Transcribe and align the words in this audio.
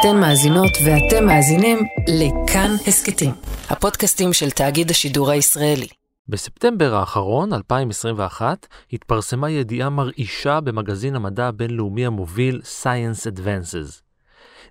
אתן 0.00 0.20
מאזינות 0.20 0.70
ואתם 0.84 1.26
מאזינים 1.26 1.78
לכאן 2.08 2.70
הסכתים, 2.86 3.30
הפודקאסטים 3.68 4.32
של 4.32 4.50
תאגיד 4.50 4.90
השידור 4.90 5.30
הישראלי. 5.30 5.86
בספטמבר 6.28 6.94
האחרון, 6.94 7.52
2021, 7.52 8.66
התפרסמה 8.92 9.50
ידיעה 9.50 9.90
מרעישה 9.90 10.60
במגזין 10.60 11.16
המדע 11.16 11.46
הבינלאומי 11.46 12.06
המוביל 12.06 12.60
Science 12.82 13.32
Advances. 13.32 14.00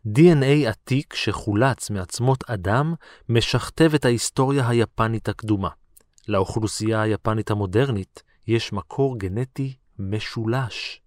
DNA 0.08 0.70
עתיק 0.70 1.14
שחולץ 1.14 1.90
מעצמות 1.90 2.44
אדם 2.50 2.94
משכתב 3.30 3.92
את 3.96 4.06
ההיסטוריה 4.06 4.70
היפנית 4.70 5.30
הקדומה. 5.30 5.70
לאוכלוסייה 6.28 7.02
היפנית 7.02 7.52
המודרנית 7.52 8.24
יש 8.48 8.74
מקור 8.74 9.20
גנטי 9.20 9.74
משולש. 10.00 11.02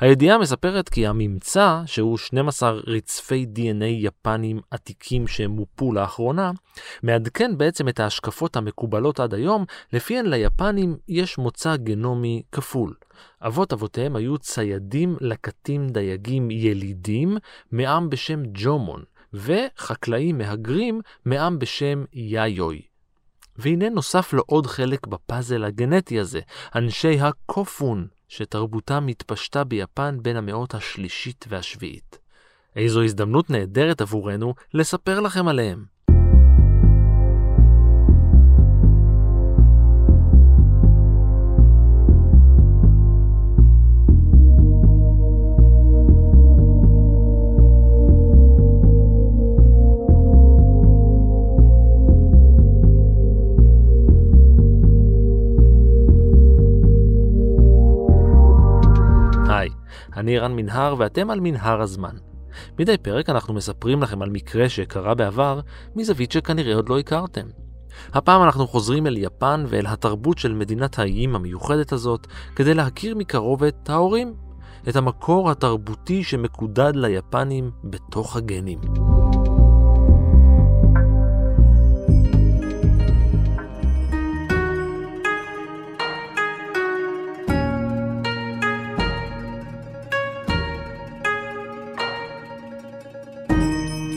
הידיעה 0.00 0.38
מספרת 0.38 0.88
כי 0.88 1.06
הממצא, 1.06 1.80
שהוא 1.86 2.18
12 2.18 2.70
רצפי 2.70 3.46
DNA 3.54 3.84
יפנים 3.84 4.60
עתיקים 4.70 5.26
שמופו 5.26 5.92
לאחרונה, 5.92 6.50
מעדכן 7.02 7.58
בעצם 7.58 7.88
את 7.88 8.00
ההשקפות 8.00 8.56
המקובלות 8.56 9.20
עד 9.20 9.34
היום, 9.34 9.64
לפיהן 9.92 10.26
ליפנים 10.26 10.96
יש 11.08 11.38
מוצא 11.38 11.76
גנומי 11.76 12.42
כפול. 12.52 12.94
אבות 13.42 13.72
אבותיהם 13.72 14.16
היו 14.16 14.38
ציידים, 14.38 15.16
לקטים, 15.20 15.88
דייגים, 15.88 16.50
ילידים, 16.50 17.36
מעם 17.72 18.10
בשם 18.10 18.42
ג'ומון, 18.54 19.02
וחקלאים 19.34 20.38
מהגרים 20.38 21.00
מעם 21.24 21.58
בשם 21.58 22.04
יאיוי. 22.12 22.80
והנה 23.56 23.88
נוסף 23.88 24.32
לו 24.32 24.42
עוד 24.46 24.66
חלק 24.66 25.06
בפאזל 25.06 25.64
הגנטי 25.64 26.20
הזה, 26.20 26.40
אנשי 26.74 27.20
הקופון, 27.20 28.06
שתרבותם 28.28 29.06
התפשטה 29.06 29.64
ביפן 29.64 30.18
בין 30.22 30.36
המאות 30.36 30.74
השלישית 30.74 31.44
והשביעית. 31.48 32.18
איזו 32.76 33.02
הזדמנות 33.02 33.50
נהדרת 33.50 34.00
עבורנו 34.00 34.54
לספר 34.74 35.20
לכם 35.20 35.48
עליהם. 35.48 35.97
אני 60.18 60.38
רן 60.38 60.52
מנהר 60.52 60.94
ואתם 60.98 61.30
על 61.30 61.40
מנהר 61.40 61.80
הזמן. 61.80 62.16
מדי 62.78 62.98
פרק 62.98 63.30
אנחנו 63.30 63.54
מספרים 63.54 64.02
לכם 64.02 64.22
על 64.22 64.30
מקרה 64.30 64.68
שקרה 64.68 65.14
בעבר 65.14 65.60
מזווית 65.96 66.32
שכנראה 66.32 66.74
עוד 66.74 66.88
לא 66.88 66.98
הכרתם. 66.98 67.46
הפעם 68.12 68.42
אנחנו 68.42 68.66
חוזרים 68.66 69.06
אל 69.06 69.16
יפן 69.16 69.64
ואל 69.68 69.86
התרבות 69.86 70.38
של 70.38 70.54
מדינת 70.54 70.98
האיים 70.98 71.34
המיוחדת 71.34 71.92
הזאת 71.92 72.26
כדי 72.56 72.74
להכיר 72.74 73.14
מקרוב 73.16 73.64
את 73.64 73.90
ההורים, 73.90 74.34
את 74.88 74.96
המקור 74.96 75.50
התרבותי 75.50 76.24
שמקודד 76.24 76.92
ליפנים 76.96 77.70
בתוך 77.84 78.36
הגנים. 78.36 78.78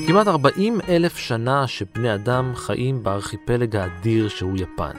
כמעט 0.08 0.28
40 0.28 0.80
אלף 0.90 1.18
שנה 1.18 1.68
שבני 1.68 2.14
אדם 2.14 2.52
חיים 2.56 3.04
בארכיפלג 3.04 3.76
האדיר 3.76 4.30
שהוא 4.30 4.58
יפן. 4.58 4.92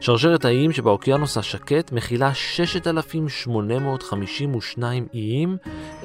שרשרת 0.00 0.44
האיים 0.44 0.72
שבאוקיינוס 0.72 1.38
השקט 1.38 1.92
מכילה 1.92 2.34
6,852 2.34 5.06
איים, 5.14 5.56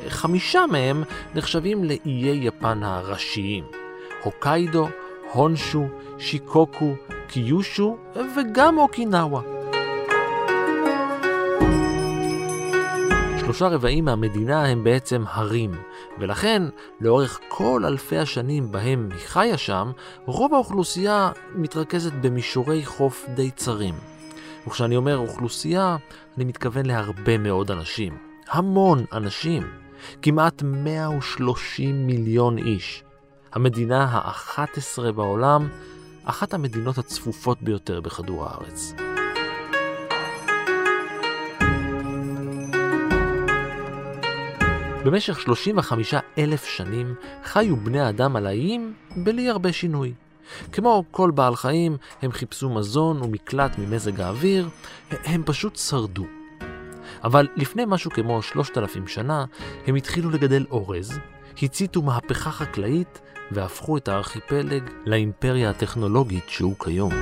חמישה 0.10 0.66
מהם 0.72 1.04
נחשבים 1.36 1.84
לאיי 1.84 2.48
יפן 2.48 2.84
הראשיים. 2.84 3.64
הוקיידו, 4.24 4.88
הונשו, 5.34 5.88
שיקוקו, 6.18 6.94
קיושו 7.28 7.98
וגם 8.16 8.78
אוקינאווה. 8.78 9.59
שלושה 13.50 13.68
רבעים 13.68 14.06
מהמדינה 14.06 14.66
הם 14.66 14.84
בעצם 14.84 15.24
הרים, 15.28 15.72
ולכן, 16.20 16.64
לאורך 17.02 17.40
כל 17.48 17.84
אלפי 17.86 18.18
השנים 18.18 18.72
בהם 18.72 19.10
היא 19.12 19.20
חיה 19.28 19.58
שם, 19.58 19.92
רוב 20.26 20.54
האוכלוסייה 20.54 21.32
מתרכזת 21.56 22.14
במישורי 22.14 22.86
חוף 22.86 23.26
די 23.36 23.52
צרים. 23.52 23.96
וכשאני 24.68 24.96
אומר 24.96 25.18
אוכלוסייה, 25.18 25.98
אני 26.38 26.46
מתכוון 26.46 26.86
להרבה 26.86 27.38
מאוד 27.38 27.72
אנשים. 27.72 28.18
המון 28.50 29.06
אנשים. 29.14 29.64
כמעט 30.22 30.64
130 30.64 32.08
מיליון 32.08 32.58
איש. 32.58 33.04
המדינה 33.54 34.04
ה-11 34.04 35.12
בעולם, 35.12 35.70
אחת 36.24 36.54
המדינות 36.54 36.98
הצפופות 36.98 37.62
ביותר 37.62 38.02
בכדור 38.02 38.46
הארץ. 38.46 38.94
במשך 45.12 45.40
35 45.40 46.14
אלף 46.38 46.66
שנים 46.66 47.16
חיו 47.44 47.78
בני 47.78 48.00
האדם 48.00 48.36
על 48.36 48.48
האיים 48.48 48.94
בלי 49.16 49.50
הרבה 49.50 49.74
שינוי. 49.74 50.14
כמו 50.72 51.04
כל 51.12 51.32
בעל 51.32 51.56
חיים, 51.56 51.98
הם 52.22 52.32
חיפשו 52.32 52.70
מזון 52.70 53.22
ומקלט 53.22 53.78
ממזג 53.78 54.22
האוויר, 54.22 54.70
הם 55.12 55.44
פשוט 55.46 55.76
שרדו. 55.76 56.26
אבל 57.24 57.48
לפני 57.56 57.84
משהו 57.88 58.12
כמו 58.12 58.42
3,000 58.42 59.08
שנה, 59.08 59.46
הם 59.88 59.96
התחילו 59.96 60.30
לגדל 60.30 60.66
אורז, 60.72 61.20
הציתו 61.62 62.02
מהפכה 62.02 62.52
חקלאית 62.52 63.22
והפכו 63.52 63.98
את 63.98 64.08
הארכיפלג 64.08 64.84
לאימפריה 65.06 65.70
הטכנולוגית 65.70 66.44
שהוא 66.48 66.76
כיום. 66.84 67.14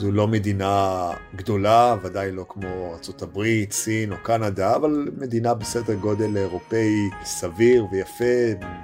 זו 0.00 0.12
לא 0.12 0.28
מדינה 0.28 1.10
גדולה, 1.36 1.96
ודאי 2.02 2.32
לא 2.32 2.44
כמו 2.48 2.68
ארה"ב, 2.68 3.42
סין 3.70 4.12
או 4.12 4.16
קנדה, 4.22 4.76
אבל 4.76 5.08
מדינה 5.18 5.54
בסדר 5.54 5.94
גודל 5.94 6.36
אירופאי 6.36 7.10
סביר 7.24 7.86
ויפה, 7.92 8.24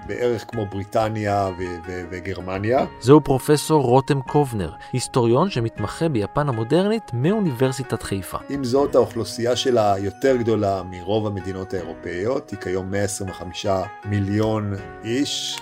בערך 0.06 0.44
כמו 0.48 0.66
בריטניה 0.66 1.50
ו- 1.58 1.62
ו- 1.88 2.04
וגרמניה. 2.10 2.86
זהו 3.00 3.20
פרופסור 3.20 3.82
רותם 3.82 4.22
קובנר, 4.22 4.72
היסטוריון 4.92 5.50
שמתמחה 5.50 6.08
ביפן 6.08 6.48
המודרנית 6.48 7.10
מאוניברסיטת 7.12 8.02
חיפה. 8.02 8.38
עם 8.48 8.64
זאת, 8.64 8.94
האוכלוסייה 8.94 9.56
שלה 9.56 9.94
יותר 9.98 10.36
גדולה 10.36 10.82
מרוב 10.90 11.26
המדינות 11.26 11.74
האירופאיות, 11.74 12.50
היא 12.50 12.58
כיום 12.58 12.90
125 12.90 13.66
מיליון 14.04 14.72
איש. 15.04 15.60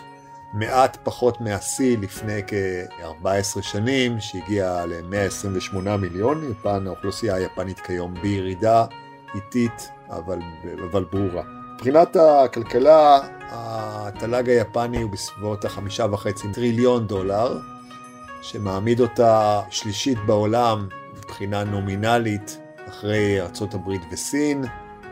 מעט 0.55 0.99
פחות 1.03 1.41
מהשיא 1.41 1.99
לפני 1.99 2.41
כ-14 2.47 3.63
שנים, 3.63 4.21
שהגיע 4.21 4.87
ל-128 4.87 5.97
מיליון. 5.97 6.51
יפן, 6.51 6.87
האוכלוסייה 6.87 7.35
היפנית 7.35 7.81
כיום 7.81 8.15
בירידה 8.23 8.87
איטית, 9.35 9.91
אבל, 10.11 10.39
אבל 10.91 11.05
ברורה. 11.05 11.43
מבחינת 11.75 12.17
הכלכלה, 12.17 13.21
התל"ג 13.51 14.49
היפני 14.49 15.03
הוא 15.03 15.11
בסביבות 15.11 15.65
החמישה 15.65 16.07
וחצי 16.13 16.49
טריליון 16.53 17.07
דולר, 17.07 17.59
שמעמיד 18.43 19.01
אותה 19.01 19.63
שלישית 19.71 20.19
בעולם 20.27 20.89
מבחינה 21.17 21.65
נומינלית 21.65 22.59
אחרי 22.89 23.41
ארה"ב 23.41 23.91
וסין, 24.13 24.65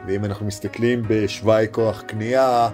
ואם 0.06 0.24
אנחנו 0.24 0.46
מסתכלים 0.46 1.02
בשווי 1.08 1.66
כוח 1.70 2.02
קנייה, 2.02 2.68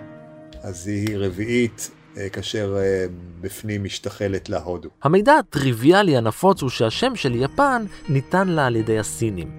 אז 0.62 0.86
היא 0.86 1.18
רביעית 1.18 1.90
כאשר 2.32 2.76
אה, 2.78 3.06
בפנים 3.40 3.84
משתחלת 3.84 4.48
להודו. 4.48 4.88
המידע 5.02 5.34
הטריוויאלי 5.34 6.16
הנפוץ 6.16 6.62
הוא 6.62 6.70
שהשם 6.70 7.16
של 7.16 7.34
יפן 7.34 7.84
ניתן 8.08 8.48
לה 8.48 8.66
על 8.66 8.76
ידי 8.76 8.98
הסינים. 8.98 9.50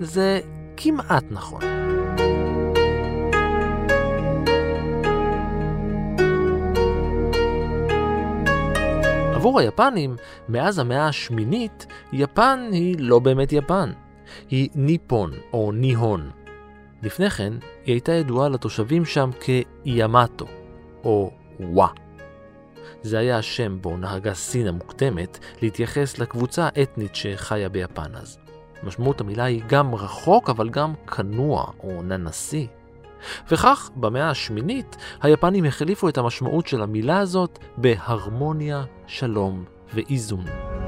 זה 0.00 0.40
כמעט 0.76 1.24
נכון. 1.30 1.62
עבור 9.34 9.60
היפנים, 9.60 10.16
מאז 10.48 10.78
המאה 10.78 11.08
השמינית, 11.08 11.86
יפן 12.12 12.68
היא 12.72 12.96
לא 12.98 13.18
באמת 13.18 13.52
יפן. 13.52 13.90
היא 14.50 14.68
ניפון 14.74 15.30
או 15.52 15.72
ניהון. 15.72 16.30
לפני 17.02 17.30
כן, 17.30 17.52
היא 17.84 17.92
הייתה 17.92 18.12
ידועה 18.12 18.48
לתושבים 18.48 19.04
שם 19.04 19.30
כיאמטו, 19.40 20.46
או 21.04 21.30
וואה. 21.70 21.88
זה 23.02 23.18
היה 23.18 23.38
השם 23.38 23.78
בו 23.80 23.96
נהגה 23.96 24.34
סין 24.34 24.66
המוקדמת 24.66 25.38
להתייחס 25.62 26.18
לקבוצה 26.18 26.68
האתנית 26.74 27.14
שחיה 27.14 27.68
ביפן 27.68 28.14
אז. 28.14 28.38
משמעות 28.82 29.20
המילה 29.20 29.44
היא 29.44 29.62
גם 29.66 29.94
רחוק 29.94 30.50
אבל 30.50 30.68
גם 30.68 30.94
כנוע 31.16 31.66
או 31.82 32.02
ננסי. 32.02 32.66
וכך, 33.50 33.90
במאה 33.96 34.30
השמינית, 34.30 34.96
היפנים 35.22 35.64
החליפו 35.64 36.08
את 36.08 36.18
המשמעות 36.18 36.66
של 36.66 36.82
המילה 36.82 37.18
הזאת 37.18 37.58
בהרמוניה, 37.76 38.84
שלום 39.06 39.64
ואיזון. 39.94 40.81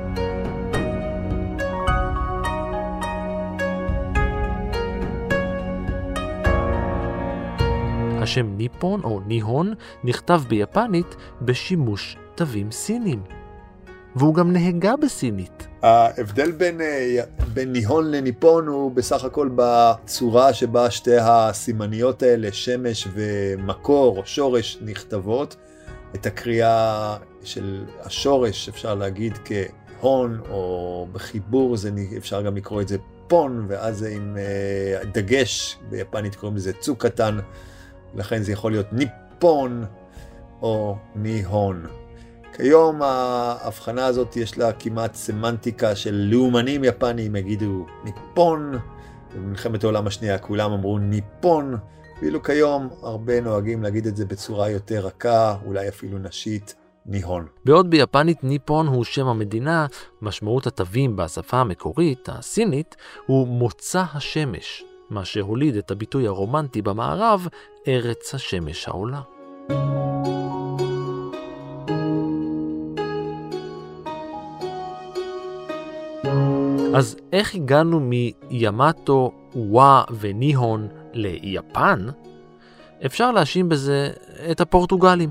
השם 8.24 8.56
ניפון 8.56 9.00
או 9.04 9.20
ניהון 9.26 9.74
נכתב 10.04 10.42
ביפנית 10.48 11.16
בשימוש 11.42 12.16
תווים 12.34 12.70
סינים. 12.70 13.22
והוא 14.16 14.34
גם 14.34 14.52
נהגה 14.52 14.96
בסינית. 14.96 15.66
ההבדל 15.82 16.52
בין, 16.52 16.80
אה, 16.80 17.20
בין 17.54 17.72
ניהון 17.72 18.10
לניפון 18.10 18.66
הוא 18.66 18.90
בסך 18.90 19.24
הכל 19.24 19.50
בצורה 19.54 20.54
שבה 20.54 20.90
שתי 20.90 21.16
הסימניות 21.20 22.22
האלה, 22.22 22.52
שמש 22.52 23.08
ומקור 23.14 24.22
שורש, 24.24 24.78
נכתבות. 24.80 25.56
את 26.14 26.26
הקריאה 26.26 27.16
של 27.42 27.84
השורש 28.00 28.68
אפשר 28.68 28.94
להגיד 28.94 29.38
כהון, 29.44 30.40
או 30.50 31.06
בחיבור 31.12 31.76
זה, 31.76 31.90
אפשר 32.16 32.42
גם 32.42 32.56
לקרוא 32.56 32.82
את 32.82 32.88
זה 32.88 32.96
פון, 33.28 33.66
ואז 33.68 34.02
עם 34.02 34.36
אה, 34.36 35.04
דגש, 35.04 35.78
ביפנית 35.90 36.34
קוראים 36.34 36.56
לזה 36.56 36.72
צוק 36.72 37.06
קטן, 37.06 37.38
לכן 38.16 38.42
זה 38.42 38.52
יכול 38.52 38.72
להיות 38.72 38.92
ניפון 38.92 39.84
או 40.62 40.96
ניהון. 41.14 41.86
כיום 42.56 43.02
ההבחנה 43.02 44.06
הזאת 44.06 44.36
יש 44.36 44.58
לה 44.58 44.72
כמעט 44.72 45.14
סמנטיקה 45.14 45.96
של 45.96 46.14
לאומנים 46.14 46.84
יפנים 46.84 47.36
יגידו 47.36 47.86
ניפון, 48.04 48.72
במלחמת 49.34 49.84
העולם 49.84 50.06
השנייה 50.06 50.38
כולם 50.38 50.72
אמרו 50.72 50.98
ניפון, 50.98 51.76
ואילו 52.22 52.42
כיום 52.42 52.88
הרבה 53.02 53.40
נוהגים 53.40 53.82
להגיד 53.82 54.06
את 54.06 54.16
זה 54.16 54.26
בצורה 54.26 54.70
יותר 54.70 55.06
רכה, 55.06 55.56
אולי 55.66 55.88
אפילו 55.88 56.18
נשית, 56.18 56.74
ניהון. 57.06 57.46
בעוד 57.64 57.90
ביפנית 57.90 58.44
ניפון 58.44 58.86
הוא 58.86 59.04
שם 59.04 59.26
המדינה, 59.26 59.86
משמעות 60.22 60.66
התווים 60.66 61.16
בשפה 61.16 61.56
המקורית, 61.56 62.28
הסינית, 62.32 62.96
הוא 63.26 63.48
מוצא 63.48 64.02
השמש, 64.14 64.84
מה 65.10 65.24
שהוליד 65.24 65.76
את 65.76 65.90
הביטוי 65.90 66.26
הרומנטי 66.26 66.82
במערב, 66.82 67.48
ארץ 67.88 68.34
השמש 68.34 68.88
העולה. 68.88 69.20
אז 76.96 77.16
איך 77.32 77.54
הגענו 77.54 78.00
מימטו, 78.00 79.32
ואה 79.72 80.04
וניהון 80.20 80.88
ליפן? 81.12 82.06
אפשר 83.06 83.32
להאשים 83.32 83.68
בזה 83.68 84.10
את 84.50 84.60
הפורטוגלים. 84.60 85.30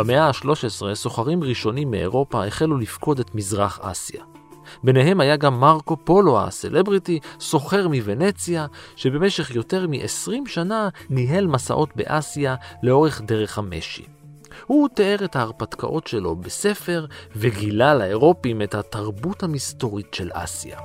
במאה 0.00 0.26
ה-13 0.26 0.94
סוחרים 0.94 1.42
ראשונים 1.42 1.90
מאירופה 1.90 2.46
החלו 2.46 2.78
לפקוד 2.78 3.20
את 3.20 3.34
מזרח 3.34 3.80
אסיה. 3.82 4.24
ביניהם 4.84 5.20
היה 5.20 5.36
גם 5.36 5.60
מרקו 5.60 5.96
פולו 6.04 6.40
הסלבריטי, 6.40 7.18
סוחר 7.40 7.88
מוונציה, 7.88 8.66
שבמשך 8.96 9.50
יותר 9.50 9.86
מ-20 9.86 10.32
שנה 10.46 10.88
ניהל 11.10 11.46
מסעות 11.46 11.88
באסיה 11.96 12.54
לאורך 12.82 13.20
דרך 13.20 13.58
המשי. 13.58 14.04
הוא 14.66 14.88
תיאר 14.94 15.24
את 15.24 15.36
ההרפתקאות 15.36 16.06
שלו 16.06 16.36
בספר 16.36 17.06
וגילה 17.36 17.94
לאירופים 17.94 18.62
את 18.62 18.74
התרבות 18.74 19.42
המסתורית 19.42 20.14
של 20.14 20.30
אסיה. 20.32 20.78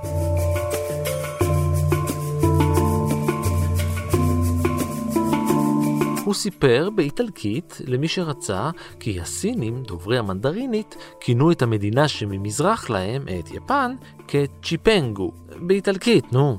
הוא 6.26 6.34
סיפר 6.34 6.88
באיטלקית 6.94 7.80
למי 7.86 8.08
שרצה 8.08 8.70
כי 9.00 9.20
הסינים, 9.20 9.82
דוברי 9.82 10.18
המנדרינית, 10.18 10.96
כינו 11.20 11.52
את 11.52 11.62
המדינה 11.62 12.08
שממזרח 12.08 12.90
להם, 12.90 13.22
את 13.22 13.50
יפן, 13.50 13.94
כצ'יפנגו, 14.28 15.32
באיטלקית, 15.56 16.32
נו. 16.32 16.58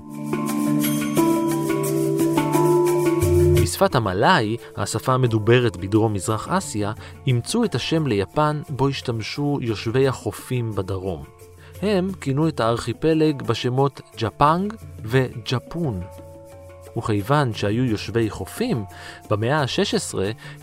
בשפת 3.62 3.96
המלאי, 3.96 4.58
השפה 4.76 5.14
המדוברת 5.14 5.78
בדרום 5.78 6.14
מזרח 6.14 6.48
אסיה, 6.48 6.92
אימצו 7.28 7.64
את 7.64 7.76
השם 7.76 8.08
ליפן 8.08 8.62
בו 8.70 8.88
השתמשו 8.88 9.60
יושבי 9.62 10.08
החופים 10.08 10.72
בדרום. 10.72 11.24
הם 11.82 12.12
כינו 12.22 12.48
את 12.48 12.60
הארכיפלג 12.60 13.42
בשמות 13.42 14.02
ג'פנג 14.18 14.74
וג'פון. 15.04 16.02
וכיוון 16.98 17.54
שהיו 17.54 17.86
יושבי 17.86 18.30
חופים, 18.30 18.86
במאה 19.30 19.62
ה-16 19.62 20.18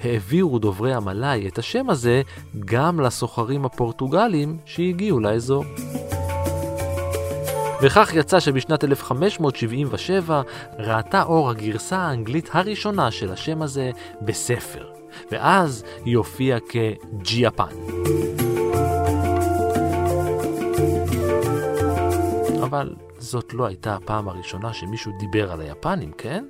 העבירו 0.05 0.59
דוברי 0.59 0.95
המלאי 0.95 1.49
את 1.49 1.59
השם 1.59 1.91
הזה 1.91 2.23
גם 2.65 3.01
לסוחרים 3.01 3.65
הפורטוגלים 3.65 4.59
שהגיעו 4.65 5.21
לאזור. 5.21 5.65
וכך 7.83 8.11
יצא 8.15 8.41
שבשנת 8.41 8.85
1577 8.85 10.43
ראתה 10.79 11.23
אור 11.23 11.51
הגרסה 11.51 11.97
האנגלית 11.97 12.49
הראשונה 12.53 13.11
של 13.11 13.33
השם 13.33 13.63
הזה 13.63 13.91
בספר, 14.23 14.85
ואז 15.31 15.85
היא 16.05 16.17
הופיעה 16.17 16.59
כג'יאפן. 16.61 17.65
אבל 22.63 22.95
זאת 23.25 23.55
לא 23.55 23.67
הייתה 23.67 23.95
הפעם 23.95 24.29
הראשונה 24.29 24.73
שמישהו 24.73 25.13
דיבר 25.19 25.53
על 25.53 25.61
היפנים, 25.61 26.13
כן? 26.19 26.45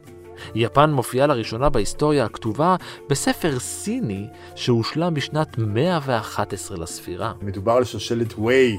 יפן 0.54 0.90
מופיעה 0.90 1.26
לראשונה 1.26 1.68
בהיסטוריה 1.68 2.24
הכתובה 2.24 2.76
בספר 3.10 3.58
סיני 3.58 4.26
שהושלם 4.54 5.14
בשנת 5.14 5.58
111 5.58 6.76
לספירה. 6.76 7.32
מדובר 7.42 7.72
על 7.72 7.84
שושלת 7.84 8.32
ווי, 8.38 8.78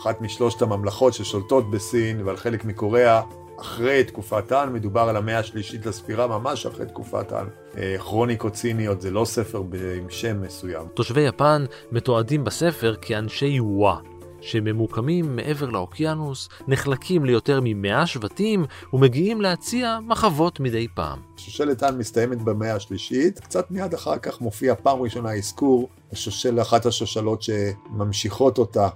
אחת 0.00 0.20
משלושת 0.20 0.62
הממלכות 0.62 1.14
ששולטות 1.14 1.70
בסין 1.70 2.22
ועל 2.22 2.36
חלק 2.36 2.64
מקוריאה 2.64 3.22
אחרי 3.60 4.04
תקופת 4.04 4.52
האן, 4.52 4.72
מדובר 4.72 5.00
על 5.00 5.16
המאה 5.16 5.38
השלישית 5.38 5.86
לספירה, 5.86 6.26
ממש 6.26 6.66
אחרי 6.66 6.86
תקופת 6.86 7.32
האן. 7.32 7.46
אה, 7.76 7.96
כרוניקות 7.98 8.56
סיניות 8.56 9.00
זה 9.00 9.10
לא 9.10 9.24
ספר 9.24 9.62
עם 9.98 10.10
שם 10.10 10.42
מסוים. 10.42 10.86
תושבי 10.94 11.20
יפן 11.20 11.64
מתועדים 11.92 12.44
בספר 12.44 12.94
כאנשי 13.02 13.60
וואה. 13.60 14.15
שממוקמים 14.46 15.36
מעבר 15.36 15.70
לאוקיינוס, 15.70 16.48
נחלקים 16.68 17.24
ליותר 17.24 17.60
ממאה 17.62 18.06
שבטים 18.06 18.64
ומגיעים 18.92 19.40
להציע 19.40 19.98
מחוות 20.06 20.60
מדי 20.60 20.86
פעם. 20.94 21.18
שושלת 21.36 21.82
האן 21.82 21.98
מסתיימת 21.98 22.42
במאה 22.42 22.74
השלישית, 22.74 23.40
קצת 23.40 23.70
מיד 23.70 23.94
אחר 23.94 24.18
כך 24.18 24.40
מופיע 24.40 24.74
פעם 24.74 25.02
ראשונה 25.02 25.34
אזכור, 25.34 25.88
השושל, 26.12 26.60
אחת 26.60 26.86
השושלות 26.86 27.42
שממשיכות 27.42 28.58
אותה 28.58 28.88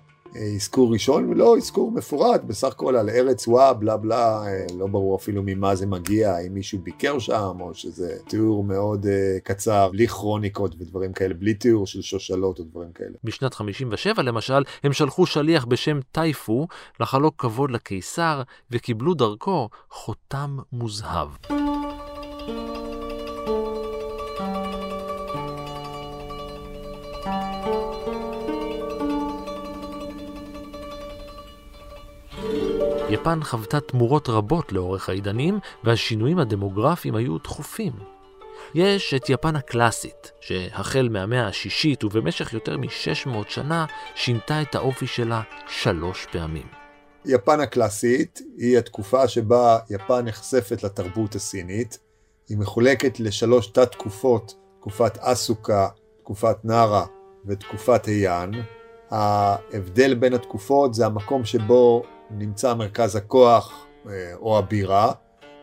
אזכור 0.57 0.93
ראשון, 0.93 1.33
לא 1.33 1.57
אזכור 1.57 1.93
מפורט, 1.93 2.43
בסך 2.45 2.69
הכל 2.69 2.97
על 2.97 3.11
ארץ 3.11 3.49
וואה, 3.49 3.73
בלה 3.73 3.97
בלה, 3.97 4.47
אה, 4.47 4.67
לא 4.79 4.87
ברור 4.87 5.17
אפילו 5.17 5.43
ממה 5.47 5.75
זה 5.75 5.87
מגיע, 5.87 6.39
אם 6.39 6.55
מישהו 6.55 6.79
ביקר 6.79 7.19
שם, 7.19 7.57
או 7.61 7.75
שזה 7.75 8.17
תיאור 8.29 8.65
מאוד 8.65 9.05
uh, 9.05 9.41
קצר, 9.45 9.89
בלי 9.93 10.09
כרוניקות 10.09 10.75
ודברים 10.79 11.13
כאלה, 11.13 11.35
בלי 11.35 11.55
תיאור 11.55 11.87
של 11.87 12.03
שושלות 12.03 12.59
או 12.59 12.65
דברים 12.65 12.93
כאלה. 12.93 13.15
בשנת 13.25 13.55
57 13.55 14.23
למשל, 14.23 14.63
הם 14.83 14.93
שלחו 14.93 15.27
שליח 15.27 15.65
בשם 15.65 16.01
טייפו 16.13 16.67
לחלוק 17.01 17.35
כבוד 17.39 17.71
לקיסר, 17.71 18.43
וקיבלו 18.71 19.15
דרכו 19.15 19.69
חותם 19.91 20.59
מוזהב. 20.73 21.29
יפן 33.11 33.43
חוותה 33.43 33.81
תמורות 33.81 34.29
רבות 34.29 34.73
לאורך 34.73 35.09
העידנים, 35.09 35.59
והשינויים 35.85 36.38
הדמוגרפיים 36.38 37.14
היו 37.14 37.38
תכופים. 37.38 37.93
יש 38.75 39.14
את 39.14 39.31
יפן 39.31 39.57
הקלאסית, 39.57 40.33
שהחל 40.40 41.09
מהמאה 41.11 41.47
השישית 41.47 42.05
ובמשך 42.05 42.52
יותר 42.52 42.76
מ-600 42.76 43.31
שנה 43.49 43.87
שינתה 44.14 44.62
את 44.62 44.75
האופי 44.75 45.07
שלה 45.07 45.43
שלוש 45.69 46.26
פעמים. 46.33 46.67
יפן 47.25 47.61
הקלאסית 47.61 48.40
היא 48.57 48.79
התקופה 48.79 49.29
שבה 49.29 49.79
יפן 49.90 50.25
נחשפת 50.25 50.83
לתרבות 50.83 51.35
הסינית. 51.35 51.99
היא 52.49 52.59
מחולקת 52.59 53.21
לשלוש 53.21 53.67
תת-תקופות, 53.67 54.55
תקופת 54.81 55.19
אסוקה, 55.19 55.88
תקופת 56.19 56.64
נארה 56.64 57.07
ותקופת 57.47 58.07
היאן. 58.07 58.50
ההבדל 59.11 60.14
בין 60.14 60.35
התקופות 60.35 60.95
זה 60.95 61.07
המקום 61.07 61.45
שבו 61.45 62.02
נמצא 62.31 62.75
מרכז 62.75 63.17
הכוח 63.17 63.87
אה, 64.07 64.35
או 64.35 64.59
הבירה, 64.59 65.13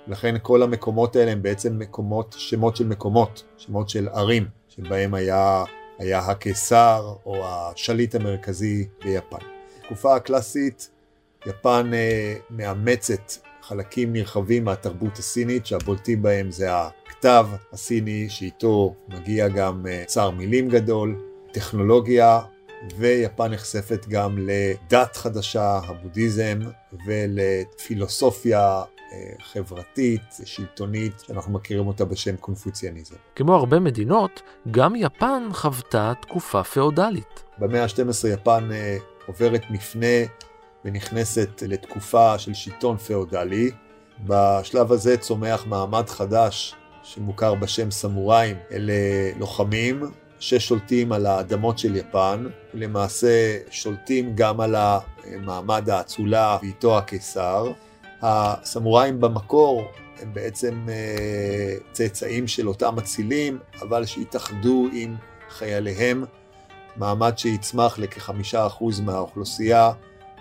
לכן 0.07 0.35
כל 0.41 0.63
המקומות 0.63 1.15
האלה 1.15 1.31
הם 1.31 1.41
בעצם 1.41 1.79
מקומות, 1.79 2.35
שמות 2.37 2.75
של 2.75 2.87
מקומות, 2.87 3.43
שמות 3.57 3.89
של 3.89 4.07
ערים, 4.07 4.47
שבהם 4.69 5.13
היה, 5.13 5.63
היה 5.97 6.19
הקיסר 6.19 7.15
או 7.25 7.45
השליט 7.45 8.15
המרכזי 8.15 8.87
ביפן. 9.03 9.37
בתקופה 9.79 10.15
הקלאסית 10.15 10.89
יפן 11.45 11.91
אה, 11.93 12.33
מאמצת 12.49 13.31
חלקים 13.61 14.13
נרחבים 14.13 14.65
מהתרבות 14.65 15.17
הסינית, 15.17 15.65
שהבולטים 15.65 16.21
בהם 16.21 16.51
זה 16.51 16.67
הכתב 16.71 17.47
הסיני, 17.73 18.29
שאיתו 18.29 18.95
מגיע 19.07 19.47
גם 19.47 19.87
אה, 19.87 20.03
צר 20.05 20.29
מילים 20.29 20.69
גדול, 20.69 21.21
טכנולוגיה, 21.51 22.39
ויפן 22.97 23.47
נחשפת 23.47 24.05
גם 24.07 24.37
לדת 24.39 25.15
חדשה, 25.15 25.79
הבודהיזם, 25.87 26.59
ולפילוסופיה 27.07 28.81
אה, 29.13 29.33
חברתית, 29.39 30.21
שלטונית, 30.45 31.19
שאנחנו 31.19 31.53
מכירים 31.53 31.87
אותה 31.87 32.05
בשם 32.05 32.35
קונפוציאניזם. 32.35 33.15
כמו 33.35 33.55
הרבה 33.55 33.79
מדינות, 33.79 34.41
גם 34.71 34.95
יפן 34.95 35.43
חוותה 35.51 36.13
תקופה 36.21 36.63
פאודלית. 36.63 37.43
במאה 37.57 37.83
ה-12 37.83 38.27
יפן 38.27 38.69
אה, 38.71 38.97
עוברת 39.25 39.61
מפנה 39.69 40.17
ונכנסת 40.85 41.63
לתקופה 41.67 42.39
של 42.39 42.53
שלטון 42.53 42.97
פאודלי. 42.97 43.71
בשלב 44.25 44.91
הזה 44.91 45.17
צומח 45.17 45.65
מעמד 45.65 46.09
חדש 46.09 46.75
שמוכר 47.03 47.55
בשם 47.55 47.91
סמוראים. 47.91 48.57
אלה 48.71 48.93
לוחמים 49.39 50.03
ששולטים 50.39 51.11
על 51.11 51.25
האדמות 51.25 51.79
של 51.79 51.95
יפן, 51.95 52.47
ולמעשה 52.73 53.57
שולטים 53.71 54.35
גם 54.35 54.59
על 54.61 54.75
המעמד 54.77 55.89
האצולה 55.89 56.57
ואיתו 56.61 56.97
הקיסר. 56.97 57.71
הסמוראים 58.21 59.21
במקור 59.21 59.83
הם 60.21 60.33
בעצם 60.33 60.85
אה, 60.89 61.75
צאצאים 61.91 62.47
של 62.47 62.67
אותם 62.67 62.97
אצילים, 62.99 63.59
אבל 63.81 64.05
שהתאחדו 64.05 64.87
עם 64.93 65.15
חייליהם, 65.49 66.23
מעמד 66.95 67.37
שיצמח 67.37 67.99
לכחמישה 67.99 68.67
אחוז 68.67 68.99
מהאוכלוסייה, 68.99 69.91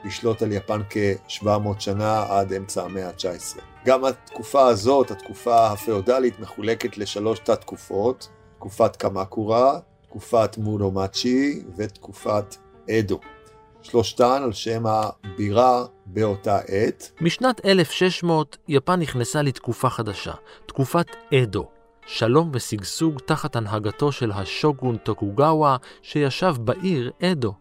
לשלוט 0.05 0.43
על 0.43 0.53
יפן 0.53 0.81
כ-700 0.91 1.49
שנה 1.79 2.25
עד 2.29 2.53
אמצע 2.53 2.83
המאה 2.83 3.09
ה-19. 3.09 3.61
גם 3.87 4.05
התקופה 4.05 4.67
הזאת, 4.67 5.11
התקופה 5.11 5.67
הפאודלית, 5.67 6.41
מחולקת 6.41 6.99
לשלוש 6.99 7.39
תת-תקופות, 7.39 8.29
תקופת 8.59 8.97
קמקורה, 8.97 9.79
תקופת 10.03 10.59
מורומאצ'י 10.59 11.63
ותקופת 11.77 12.57
אדו. 12.91 13.21
שלושתן 13.83 14.41
על 14.43 14.53
שם 14.53 14.85
הבירה 14.87 15.85
באותה 16.07 16.59
עת. 16.59 17.13
משנת 17.21 17.65
1600 17.65 18.57
יפן 18.69 19.01
נכנסה 19.01 19.43
לתקופה 19.43 19.91
חדשה, 19.91 20.33
תקופת 20.67 21.07
אדו. 21.35 21.69
שלום 22.07 22.51
ושגשוג 22.55 23.19
תחת 23.21 23.57
הנהגתו 23.57 24.13
של 24.13 24.33
השוגון 24.33 24.97
טוקוגאווה 24.97 25.77
שישב 26.03 26.55
בעיר 26.59 27.13
אדו. 27.23 27.55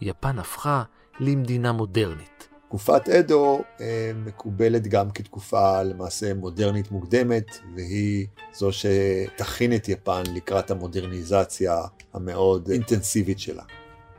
יפן 0.00 0.38
הפכה 0.38 0.82
למדינה 1.20 1.72
מודרנית. 1.72 2.51
תקופת 2.72 3.08
אדו 3.08 3.62
אה, 3.80 4.12
מקובלת 4.24 4.86
גם 4.86 5.10
כתקופה 5.10 5.82
למעשה 5.82 6.34
מודרנית 6.34 6.90
מוקדמת, 6.90 7.46
והיא 7.76 8.26
זו 8.54 8.70
שתכין 8.72 9.74
את 9.74 9.88
יפן 9.88 10.22
לקראת 10.34 10.70
המודרניזציה 10.70 11.80
המאוד 12.14 12.70
אינטנסיבית 12.70 13.38
שלה. 13.38 13.62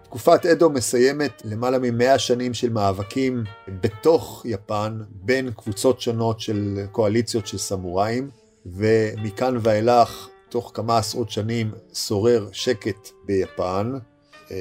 תקופת 0.04 0.46
אדו 0.46 0.70
מסיימת 0.70 1.42
למעלה 1.46 1.78
ממאה 1.82 2.20
שנים 2.20 2.54
של 2.54 2.70
מאבקים 2.70 3.44
בתוך 3.68 4.46
יפן 4.46 5.02
בין 5.10 5.52
קבוצות 5.52 6.02
שונות 6.02 6.40
של 6.40 6.86
קואליציות 6.92 7.48
של 7.48 7.58
סמוראים, 7.58 8.30
ומכאן 8.66 9.58
ואילך, 9.62 10.28
תוך 10.50 10.72
כמה 10.74 10.98
עשרות 10.98 11.30
שנים, 11.30 11.72
שורר 11.94 12.50
שקט 12.52 13.10
ביפן, 13.26 13.94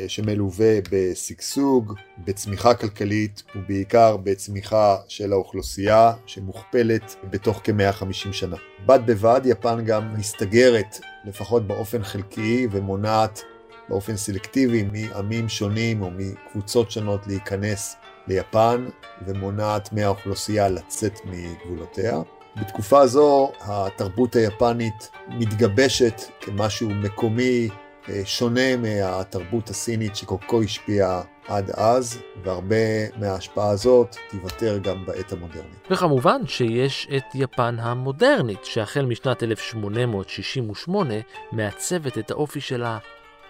שמלווה 0.09 0.79
בשגשוג, 0.91 1.95
בצמיחה 2.25 2.75
כלכלית 2.75 3.43
ובעיקר 3.57 4.17
בצמיחה 4.17 4.97
של 5.09 5.33
האוכלוסייה 5.33 6.13
שמוכפלת 6.27 7.17
בתוך 7.31 7.61
כ-150 7.65 8.33
שנה. 8.33 8.57
בד 8.87 9.01
בבד 9.07 9.41
יפן 9.45 9.85
גם 9.85 10.15
מסתגרת, 10.15 11.01
לפחות 11.25 11.67
באופן 11.67 12.03
חלקי, 12.03 12.67
ומונעת 12.71 13.43
באופן 13.89 14.17
סלקטיבי 14.17 14.85
מעמים 14.93 15.49
שונים 15.49 16.03
או 16.03 16.11
מקבוצות 16.11 16.91
שונות 16.91 17.27
להיכנס 17.27 17.97
ליפן 18.27 18.89
ומונעת 19.27 19.93
מהאוכלוסייה 19.93 20.69
לצאת 20.69 21.19
מגבולותיה. 21.25 22.21
בתקופה 22.57 23.07
זו 23.07 23.53
התרבות 23.61 24.37
היפנית 24.37 25.11
מתגבשת 25.29 26.21
כמשהו 26.41 26.91
מקומי 26.91 27.69
אה, 27.71 27.82
שונה 28.25 28.77
מהתרבות 28.77 29.71
הסינית 29.71 30.17
שכל 30.17 30.37
כה 30.49 30.57
השפיעה 30.57 31.23
עד 31.49 31.71
אז, 31.71 32.19
והרבה 32.45 33.09
מההשפעה 33.19 33.71
הזאת 33.71 34.17
תיוותר 34.31 34.79
גם 34.79 35.07
בעת 35.07 35.33
המודרנית. 35.33 35.87
וכמובן 35.91 36.47
שיש 36.47 37.09
את 37.17 37.25
יפן 37.35 37.77
המודרנית, 37.79 38.65
שהחל 38.65 39.05
משנת 39.05 39.43
1868 39.43 41.15
מעצבת 41.53 42.19
את 42.19 42.31
האופי 42.31 42.61
שלה 42.61 42.99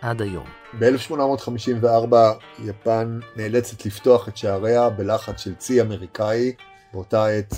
עד 0.00 0.22
היום. 0.22 0.46
ב-1854 0.78 2.14
יפן 2.64 3.20
נאלצת 3.36 3.86
לפתוח 3.86 4.28
את 4.28 4.36
שעריה 4.36 4.90
בלחץ 4.90 5.40
של 5.40 5.54
צי 5.54 5.80
אמריקאי. 5.80 6.52
באותה 6.92 7.26
עת 7.26 7.54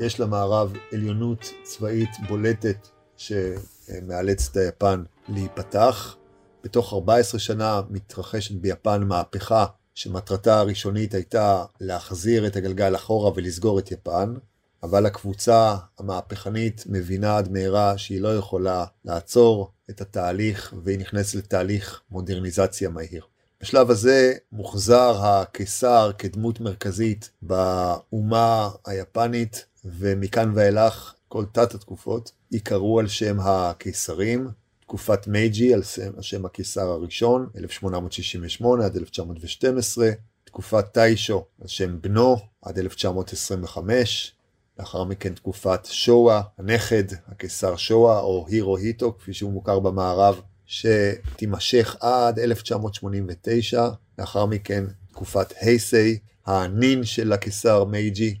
יש 0.00 0.20
למערב 0.20 0.72
עליונות 0.92 1.52
צבאית 1.62 2.10
בולטת 2.28 2.88
שמאלצת 3.16 4.52
את 4.52 4.56
היפן 4.56 5.02
להיפתח. 5.28 6.16
בתוך 6.64 6.92
14 6.92 7.40
שנה 7.40 7.80
מתרחשת 7.90 8.54
ביפן 8.54 9.02
מהפכה 9.02 9.66
שמטרתה 9.94 10.58
הראשונית 10.58 11.14
הייתה 11.14 11.64
להחזיר 11.80 12.46
את 12.46 12.56
הגלגל 12.56 12.94
אחורה 12.94 13.32
ולסגור 13.34 13.78
את 13.78 13.92
יפן, 13.92 14.34
אבל 14.82 15.06
הקבוצה 15.06 15.76
המהפכנית 15.98 16.84
מבינה 16.86 17.36
עד 17.36 17.52
מהרה 17.52 17.98
שהיא 17.98 18.20
לא 18.20 18.36
יכולה 18.36 18.84
לעצור 19.04 19.72
את 19.90 20.00
התהליך 20.00 20.74
והיא 20.84 20.98
נכנסת 20.98 21.34
לתהליך 21.34 22.00
מודרניזציה 22.10 22.88
מהיר. 22.88 23.24
בשלב 23.60 23.90
הזה 23.90 24.32
מוחזר 24.52 25.16
הקיסר 25.22 26.10
כדמות 26.18 26.60
מרכזית 26.60 27.30
באומה 27.42 28.70
היפנית, 28.86 29.66
ומכאן 29.84 30.52
ואילך 30.54 31.14
כל 31.28 31.44
תת 31.52 31.74
התקופות 31.74 32.32
ייקראו 32.50 33.00
על 33.00 33.08
שם 33.08 33.36
הקיסרים, 33.40 34.48
תקופת 34.88 35.26
מייג'י 35.26 35.74
על 35.74 35.82
שם, 36.20 36.44
הקיסר 36.44 36.88
הראשון, 36.88 37.48
1868 37.58 38.84
עד 38.84 38.96
1912, 38.96 40.10
תקופת 40.44 40.84
טיישו 40.92 41.44
על 41.60 41.68
שם 41.68 42.00
בנו 42.00 42.36
עד 42.62 42.78
1925, 42.78 44.32
לאחר 44.78 45.04
מכן 45.04 45.34
תקופת 45.34 45.80
שואה, 45.84 46.40
הנכד, 46.58 47.04
הקיסר 47.26 47.76
שואה, 47.76 48.20
או 48.20 48.46
הירו 48.48 48.76
היטו, 48.76 49.18
כפי 49.18 49.32
שהוא 49.32 49.52
מוכר 49.52 49.78
במערב, 49.78 50.40
שתימשך 50.66 51.96
עד 52.00 52.38
1989, 52.38 53.88
לאחר 54.18 54.46
מכן 54.46 54.84
תקופת 55.10 55.54
הייסי, 55.60 56.18
הנין 56.46 57.04
של 57.04 57.32
הקיסר 57.32 57.84
מייג'י, 57.84 58.38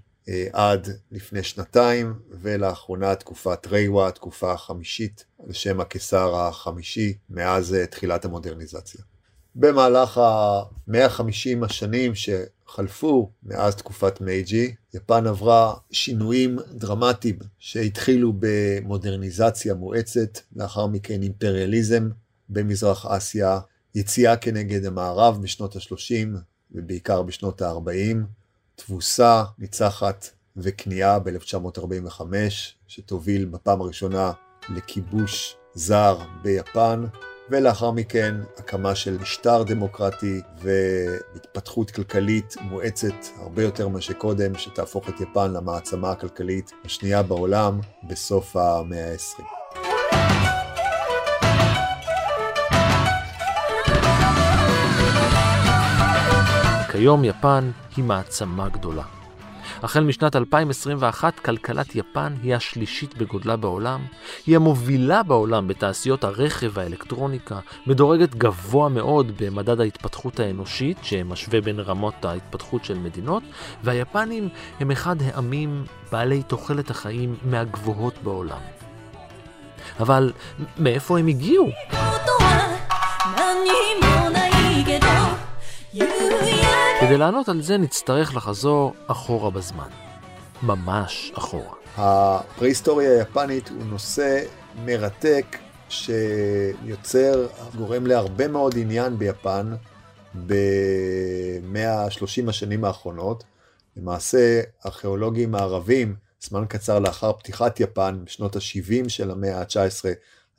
עד 0.52 0.88
לפני 1.10 1.42
שנתיים, 1.42 2.14
ולאחרונה 2.30 3.14
תקופת 3.14 3.66
רייווה, 3.66 4.08
התקופה 4.08 4.52
החמישית, 4.52 5.24
על 5.46 5.52
שם 5.52 5.80
הקיסר 5.80 6.36
החמישי, 6.36 7.14
מאז 7.30 7.74
אה, 7.74 7.86
תחילת 7.86 8.24
המודרניזציה. 8.24 9.00
במהלך 9.54 10.18
ה-150 10.18 11.64
השנים 11.64 12.12
שחלפו 12.14 13.30
מאז 13.42 13.76
תקופת 13.76 14.20
מייג'י, 14.20 14.74
יפן 14.94 15.26
עברה 15.26 15.74
שינויים 15.90 16.58
דרמטיים 16.72 17.38
שהתחילו 17.58 18.32
במודרניזציה 18.38 19.74
מואצת, 19.74 20.38
לאחר 20.56 20.86
מכן 20.86 21.22
אימפריאליזם 21.22 22.08
במזרח 22.48 23.06
אסיה, 23.06 23.60
יציאה 23.94 24.36
כנגד 24.36 24.84
המערב 24.84 25.42
בשנות 25.42 25.76
ה-30 25.76 26.38
ובעיקר 26.70 27.22
בשנות 27.22 27.62
ה-40, 27.62 28.16
תבוסה 28.78 29.44
ניצחת 29.58 30.28
וכניעה 30.56 31.18
ב-1945, 31.18 32.22
שתוביל 32.86 33.44
בפעם 33.44 33.80
הראשונה 33.80 34.32
לכיבוש 34.68 35.56
זר 35.74 36.18
ביפן, 36.42 37.04
ולאחר 37.50 37.90
מכן 37.90 38.34
הקמה 38.56 38.94
של 38.94 39.18
משטר 39.18 39.62
דמוקרטי 39.62 40.40
והתפתחות 40.58 41.90
כלכלית 41.90 42.54
מואצת 42.60 43.14
הרבה 43.36 43.62
יותר 43.62 43.88
ממה 43.88 44.00
שקודם, 44.00 44.54
שתהפוך 44.58 45.08
את 45.08 45.20
יפן 45.20 45.52
למעצמה 45.52 46.10
הכלכלית 46.10 46.72
השנייה 46.84 47.22
בעולם 47.22 47.80
בסוף 48.08 48.56
המאה 48.56 49.12
ה-20. 49.12 49.57
כיום 56.92 57.24
יפן 57.24 57.70
היא 57.96 58.04
מעצמה 58.04 58.68
גדולה. 58.68 59.02
החל 59.82 60.00
משנת 60.04 60.36
2021, 60.36 61.38
כלכלת 61.40 61.94
יפן 61.94 62.34
היא 62.42 62.54
השלישית 62.54 63.18
בגודלה 63.18 63.56
בעולם. 63.56 64.00
היא 64.46 64.56
המובילה 64.56 65.22
בעולם 65.22 65.68
בתעשיות 65.68 66.24
הרכב 66.24 66.70
והאלקטרוניקה, 66.74 67.58
מדורגת 67.86 68.34
גבוה 68.34 68.88
מאוד 68.88 69.32
במדד 69.40 69.80
ההתפתחות 69.80 70.40
האנושית, 70.40 70.98
שמשווה 71.02 71.60
בין 71.60 71.80
רמות 71.80 72.24
ההתפתחות 72.24 72.84
של 72.84 72.98
מדינות, 72.98 73.42
והיפנים 73.84 74.48
הם 74.80 74.90
אחד 74.90 75.16
העמים 75.22 75.84
בעלי 76.12 76.42
תוחלת 76.42 76.90
החיים 76.90 77.34
מהגבוהות 77.44 78.14
בעולם. 78.22 78.60
אבל 80.00 80.32
מאיפה 80.78 81.18
הם 81.18 81.26
הגיעו? 81.26 81.68
כדי 87.08 87.18
לענות 87.18 87.48
על 87.48 87.62
זה 87.62 87.78
נצטרך 87.78 88.36
לחזור 88.36 88.94
אחורה 89.06 89.50
בזמן. 89.50 89.88
ממש 90.62 91.32
אחורה. 91.34 91.74
הפרה-היסטוריה 91.96 93.10
היפנית 93.10 93.68
הוא 93.68 93.84
נושא 93.84 94.44
מרתק 94.84 95.58
שיוצר, 95.88 97.46
גורם 97.76 98.06
להרבה 98.06 98.48
מאוד 98.48 98.74
עניין 98.78 99.18
ביפן 99.18 99.74
ב-130 100.46 102.48
השנים 102.48 102.84
האחרונות. 102.84 103.44
למעשה, 103.96 104.60
ארכיאולוגים 104.86 105.54
הערבים, 105.54 106.16
זמן 106.40 106.64
קצר 106.68 106.98
לאחר 106.98 107.32
פתיחת 107.32 107.80
יפן, 107.80 108.20
בשנות 108.24 108.56
ה-70 108.56 109.08
של 109.08 109.30
המאה 109.30 109.60
ה-19, 109.60 110.04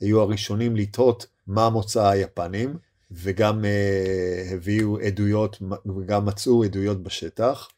היו 0.00 0.20
הראשונים 0.20 0.76
לתהות 0.76 1.26
מה 1.46 1.68
מוצא 1.68 2.06
היפנים. 2.06 2.89
וגם 3.10 3.64
uh, 3.64 4.54
הביאו 4.54 4.98
עדויות 4.98 5.62
וגם 5.96 6.26
מצאו 6.26 6.64
עדויות 6.64 7.02
בשטח. 7.02 7.68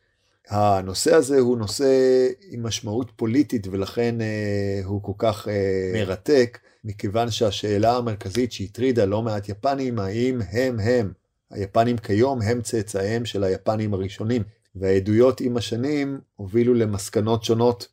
הנושא 0.48 1.14
הזה 1.14 1.38
הוא 1.38 1.58
נושא 1.58 2.26
עם 2.50 2.62
משמעות 2.62 3.12
פוליטית 3.16 3.66
ולכן 3.70 4.14
uh, 4.18 4.86
הוא 4.86 5.02
כל 5.02 5.12
כך 5.18 5.46
uh, 5.46 5.50
מרתק, 5.94 6.58
מכיוון 6.84 7.30
שהשאלה 7.30 7.96
המרכזית 7.96 8.52
שהטרידה 8.52 9.04
לא 9.04 9.22
מעט 9.22 9.48
יפנים, 9.48 9.98
האם 9.98 10.40
הם 10.50 10.80
הם, 10.80 11.12
היפנים 11.50 11.98
כיום 11.98 12.42
הם 12.42 12.62
צאצאיהם 12.62 13.24
של 13.24 13.44
היפנים 13.44 13.94
הראשונים, 13.94 14.42
והעדויות 14.74 15.40
עם 15.40 15.56
השנים 15.56 16.20
הובילו 16.36 16.74
למסקנות 16.74 17.44
שונות 17.44 17.88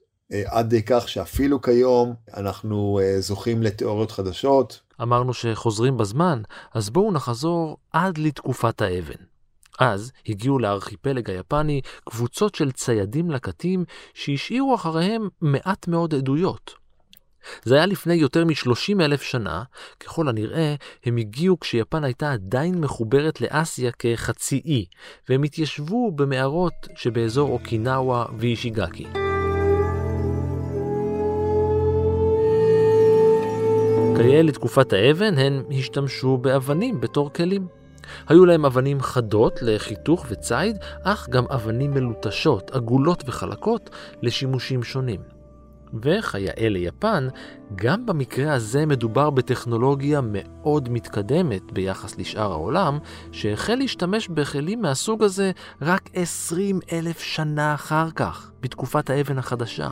עד 0.45 0.73
כך 0.85 1.09
שאפילו 1.09 1.61
כיום 1.61 2.13
אנחנו 2.37 2.99
זוכים 3.19 3.63
לתיאוריות 3.63 4.11
חדשות, 4.11 4.81
אמרנו 5.01 5.33
שחוזרים 5.33 5.97
בזמן, 5.97 6.41
אז 6.73 6.89
בואו 6.89 7.11
נחזור 7.11 7.77
עד 7.93 8.17
לתקופת 8.17 8.81
האבן. 8.81 9.23
אז 9.79 10.11
הגיעו 10.27 10.59
לארכיפלג 10.59 11.29
היפני 11.29 11.81
קבוצות 12.09 12.55
של 12.55 12.71
ציידים 12.71 13.31
לקטים 13.31 13.85
שהשאירו 14.13 14.75
אחריהם 14.75 15.27
מעט 15.41 15.87
מאוד 15.87 16.15
עדויות. 16.15 16.73
זה 17.63 17.75
היה 17.75 17.85
לפני 17.85 18.13
יותר 18.13 18.45
מ-30 18.45 19.01
אלף 19.01 19.21
שנה, 19.21 19.63
ככל 19.99 20.29
הנראה 20.29 20.75
הם 21.05 21.17
הגיעו 21.17 21.59
כשיפן 21.59 22.03
הייתה 22.03 22.31
עדיין 22.31 22.81
מחוברת 22.81 23.41
לאסיה 23.41 23.91
כחצי 23.91 24.61
אי, 24.65 24.85
והם 25.29 25.43
התיישבו 25.43 26.11
במערות 26.11 26.87
שבאזור 26.95 27.49
אוקינאווה 27.49 28.25
ואישיגקי. 28.37 29.18
כיאה 34.23 34.41
לתקופת 34.41 34.93
האבן, 34.93 35.37
הן 35.37 35.63
השתמשו 35.71 36.37
באבנים 36.37 37.01
בתור 37.01 37.33
כלים. 37.33 37.67
היו 38.27 38.45
להם 38.45 38.65
אבנים 38.65 39.01
חדות 39.01 39.59
לחיתוך 39.61 40.25
וציד, 40.29 40.77
אך 41.03 41.29
גם 41.29 41.45
אבנים 41.45 41.91
מלוטשות, 41.91 42.71
עגולות 42.71 43.23
וחלקות, 43.27 43.89
לשימושים 44.21 44.83
שונים. 44.83 45.19
וכיאה 45.93 46.69
ליפן, 46.69 47.27
גם 47.75 48.05
במקרה 48.05 48.53
הזה 48.53 48.85
מדובר 48.85 49.29
בטכנולוגיה 49.29 50.21
מאוד 50.23 50.89
מתקדמת 50.89 51.71
ביחס 51.71 52.17
לשאר 52.17 52.51
העולם, 52.51 52.99
שהחל 53.31 53.75
להשתמש 53.75 54.27
בכלים 54.27 54.81
מהסוג 54.81 55.23
הזה 55.23 55.51
רק 55.81 56.09
20 56.13 56.79
אלף 56.91 57.19
שנה 57.19 57.73
אחר 57.73 58.11
כך, 58.15 58.51
בתקופת 58.61 59.09
האבן 59.09 59.37
החדשה. 59.37 59.89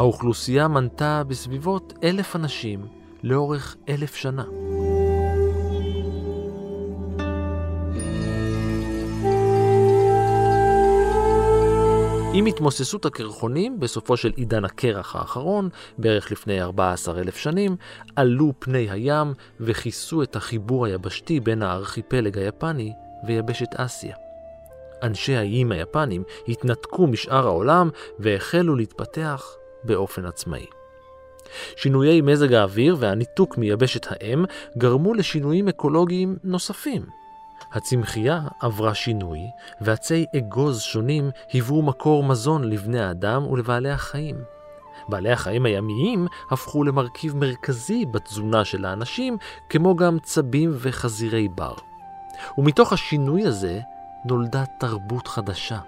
האוכלוסייה 0.00 0.68
מנתה 0.68 1.22
בסביבות 1.28 1.92
אלף 2.04 2.36
אנשים 2.36 2.86
לאורך 3.22 3.76
אלף 3.88 4.14
שנה. 4.14 4.44
עם 12.34 12.46
התמוססות 12.46 13.06
הקרחונים, 13.06 13.80
בסופו 13.80 14.16
של 14.16 14.32
עידן 14.36 14.64
הקרח 14.64 15.16
האחרון, 15.16 15.68
בערך 15.98 16.32
לפני 16.32 16.62
14 16.62 17.20
אלף 17.20 17.36
שנים, 17.36 17.76
עלו 18.16 18.52
פני 18.58 18.90
הים 18.90 19.34
וכיסו 19.60 20.22
את 20.22 20.36
החיבור 20.36 20.86
היבשתי 20.86 21.40
בין 21.40 21.62
הארכיפלג 21.62 22.38
היפני 22.38 22.92
ויבשת 23.26 23.74
אסיה. 23.76 24.16
אנשי 25.02 25.36
האיים 25.36 25.72
היפנים 25.72 26.22
התנתקו 26.48 27.06
משאר 27.06 27.46
העולם 27.46 27.90
והחלו 28.18 28.76
להתפתח 28.76 29.59
באופן 29.84 30.26
עצמאי. 30.26 30.66
שינויי 31.76 32.20
מזג 32.20 32.52
האוויר 32.52 32.96
והניתוק 32.98 33.58
מיבשת 33.58 34.06
האם 34.10 34.44
גרמו 34.78 35.14
לשינויים 35.14 35.68
אקולוגיים 35.68 36.36
נוספים. 36.44 37.06
הצמחייה 37.72 38.40
עברה 38.60 38.94
שינוי, 38.94 39.40
ועצי 39.80 40.26
אגוז 40.36 40.80
שונים 40.80 41.30
היוו 41.52 41.82
מקור 41.82 42.24
מזון 42.24 42.64
לבני 42.64 43.00
האדם 43.00 43.46
ולבעלי 43.46 43.90
החיים. 43.90 44.36
בעלי 45.08 45.32
החיים 45.32 45.66
הימיים 45.66 46.26
הפכו 46.50 46.84
למרכיב 46.84 47.36
מרכזי 47.36 48.06
בתזונה 48.06 48.64
של 48.64 48.84
האנשים, 48.84 49.36
כמו 49.68 49.96
גם 49.96 50.18
צבים 50.18 50.72
וחזירי 50.74 51.48
בר. 51.48 51.74
ומתוך 52.58 52.92
השינוי 52.92 53.46
הזה 53.46 53.80
נולדה 54.24 54.64
תרבות 54.80 55.28
חדשה. 55.28 55.78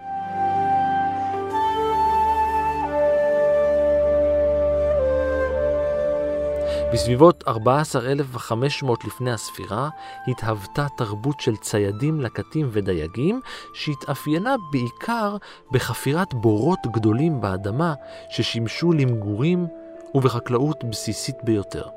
בסביבות 6.93 7.45
14,500 7.49 9.05
לפני 9.05 9.33
הספירה 9.33 9.89
התהוותה 10.29 10.87
תרבות 10.97 11.41
של 11.41 11.57
ציידים, 11.57 12.21
לקטים 12.21 12.69
ודייגים 12.73 13.41
שהתאפיינה 13.75 14.55
בעיקר 14.73 15.37
בחפירת 15.73 16.35
בורות 16.35 16.79
גדולים 16.93 17.41
באדמה 17.41 17.95
ששימשו 18.31 18.93
למגורים 18.93 19.67
ובחקלאות 20.15 20.85
בסיסית 20.85 21.37
ביותר. 21.43 21.89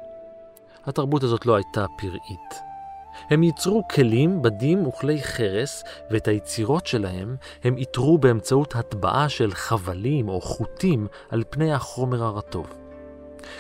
התרבות 0.86 1.24
הזאת 1.24 1.46
לא 1.46 1.56
הייתה 1.56 1.86
פראית. 1.98 2.62
הם 3.30 3.44
ייצרו 3.44 3.88
כלים, 3.88 4.42
בדים 4.42 4.88
וכלי 4.88 5.24
חרס, 5.24 5.84
ואת 6.12 6.28
היצירות 6.28 6.88
שלהם 6.88 7.36
הם 7.64 7.78
איתרו 7.78 8.18
באמצעות 8.18 8.76
הטבעה 8.76 9.30
של 9.30 9.54
חבלים 9.54 10.30
או 10.30 10.42
חוטים 10.42 11.08
על 11.30 11.44
פני 11.50 11.74
החומר 11.74 12.24
הרטוב. 12.24 12.85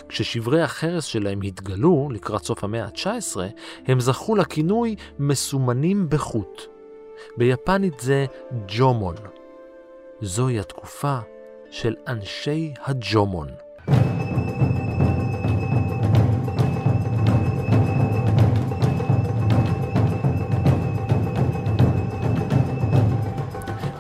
כששברי 0.10 0.62
החרס 0.62 1.06
שלהם 1.06 1.41
התגלו 1.41 2.10
לקראת 2.12 2.43
סוף 2.43 2.63
המאה 2.63 2.86
ה-19, 2.86 3.38
הם 3.86 4.00
זכו 4.00 4.36
לכינוי 4.36 4.95
מסומנים 5.19 6.10
בחוט. 6.10 6.62
ביפנית 7.38 8.00
זה 8.00 8.26
ג'ומון. 8.67 9.15
זוהי 10.21 10.60
התקופה 10.60 11.19
של 11.71 11.95
אנשי 12.08 12.74
הג'ומון. 12.86 13.64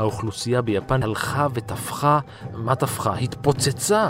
האוכלוסייה 0.05 0.61
ביפן 0.61 1.03
הלכה 1.03 1.47
ותפחה, 1.53 2.19
מה 2.53 2.75
תפחה? 2.75 3.15
התפוצצה. 3.15 4.09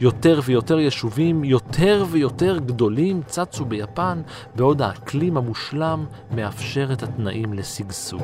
יותר 0.00 0.40
ויותר 0.44 0.78
יישובים, 0.78 1.44
יותר 1.44 2.04
ויותר 2.10 2.58
גדולים, 2.58 3.22
צצו 3.26 3.64
ביפן, 3.64 4.22
בעוד 4.54 4.82
האקלים 4.82 5.36
המושלם 5.36 6.06
מאפשר 6.30 6.92
את 6.92 7.02
התנאים 7.02 7.52
לשגשוג. 7.54 8.22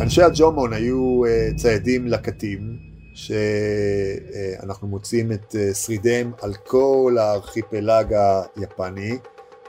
אנשי 0.00 0.22
הג'ומון 0.22 0.72
היו 0.72 1.22
uh, 1.24 1.56
ציידים 1.56 2.06
לקטים, 2.06 2.78
שאנחנו 3.14 4.88
מוצאים 4.88 5.32
את 5.32 5.54
uh, 5.54 5.74
שרידיהם 5.74 6.32
על 6.42 6.54
כל 6.54 7.16
הארכיפלג 7.20 8.14
היפני. 8.56 9.18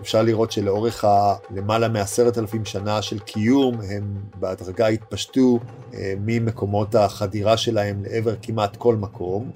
אפשר 0.01 0.21
לראות 0.21 0.51
שלאורך 0.51 1.05
הלמעלה 1.05 1.87
מעשרת 1.87 2.37
אלפים 2.37 2.65
שנה 2.65 3.01
של 3.01 3.19
קיום, 3.19 3.81
הם 3.89 4.15
בהדרגה 4.39 4.87
התפשטו 4.87 5.59
אה, 5.93 6.13
ממקומות 6.25 6.95
החדירה 6.95 7.57
שלהם 7.57 8.03
לעבר 8.03 8.35
כמעט 8.41 8.75
כל 8.75 8.95
מקום. 8.95 9.51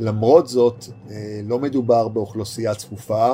למרות 0.00 0.48
זאת, 0.48 0.84
אה, 1.10 1.40
לא 1.44 1.58
מדובר 1.58 2.08
באוכלוסייה 2.08 2.74
צפופה, 2.74 3.32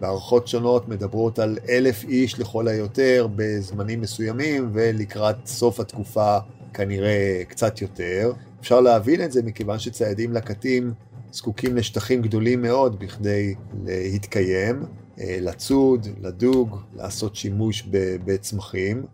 והערכות 0.00 0.48
שונות 0.48 0.88
מדברות 0.88 1.38
על 1.38 1.58
אלף 1.68 2.04
איש 2.04 2.40
לכל 2.40 2.68
היותר 2.68 3.26
בזמנים 3.36 4.00
מסוימים, 4.00 4.70
ולקראת 4.72 5.36
סוף 5.46 5.80
התקופה 5.80 6.38
כנראה 6.74 7.42
קצת 7.48 7.82
יותר. 7.82 8.32
אפשר 8.60 8.80
להבין 8.80 9.24
את 9.24 9.32
זה 9.32 9.42
מכיוון 9.42 9.78
שציידים 9.78 10.32
לקטים 10.32 10.92
זקוקים 11.32 11.76
לשטחים 11.76 12.22
גדולים 12.22 12.62
מאוד 12.62 12.98
בכדי 12.98 13.54
להתקיים, 13.84 14.82
לצוד, 15.18 16.06
לדוג, 16.20 16.80
לעשות 16.94 17.36
שימוש 17.36 17.88
בצמחים. 18.24 19.06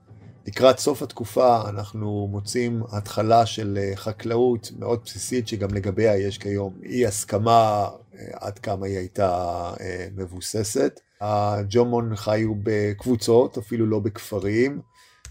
לקראת 0.47 0.79
סוף 0.79 1.03
התקופה 1.03 1.69
אנחנו 1.69 2.29
מוצאים 2.31 2.83
התחלה 2.93 3.47
של 3.47 3.79
אה, 3.83 3.97
חקלאות 3.97 4.71
מאוד 4.79 5.01
בסיסית 5.05 5.49
שגם 5.49 5.75
לגביה 5.75 6.17
יש 6.17 6.39
כיום 6.39 6.75
אי 6.85 7.07
הסכמה 7.07 7.89
אה, 8.15 8.27
עד 8.33 8.59
כמה 8.59 8.87
היא 8.87 8.99
הייתה 8.99 9.73
מבוססת. 10.17 11.01
הג'ומון 11.21 12.17
חיו 12.17 12.53
בקבוצות, 12.63 13.59
אפילו 13.59 13.87
לא 13.87 13.99
בכפרים. 13.99 14.81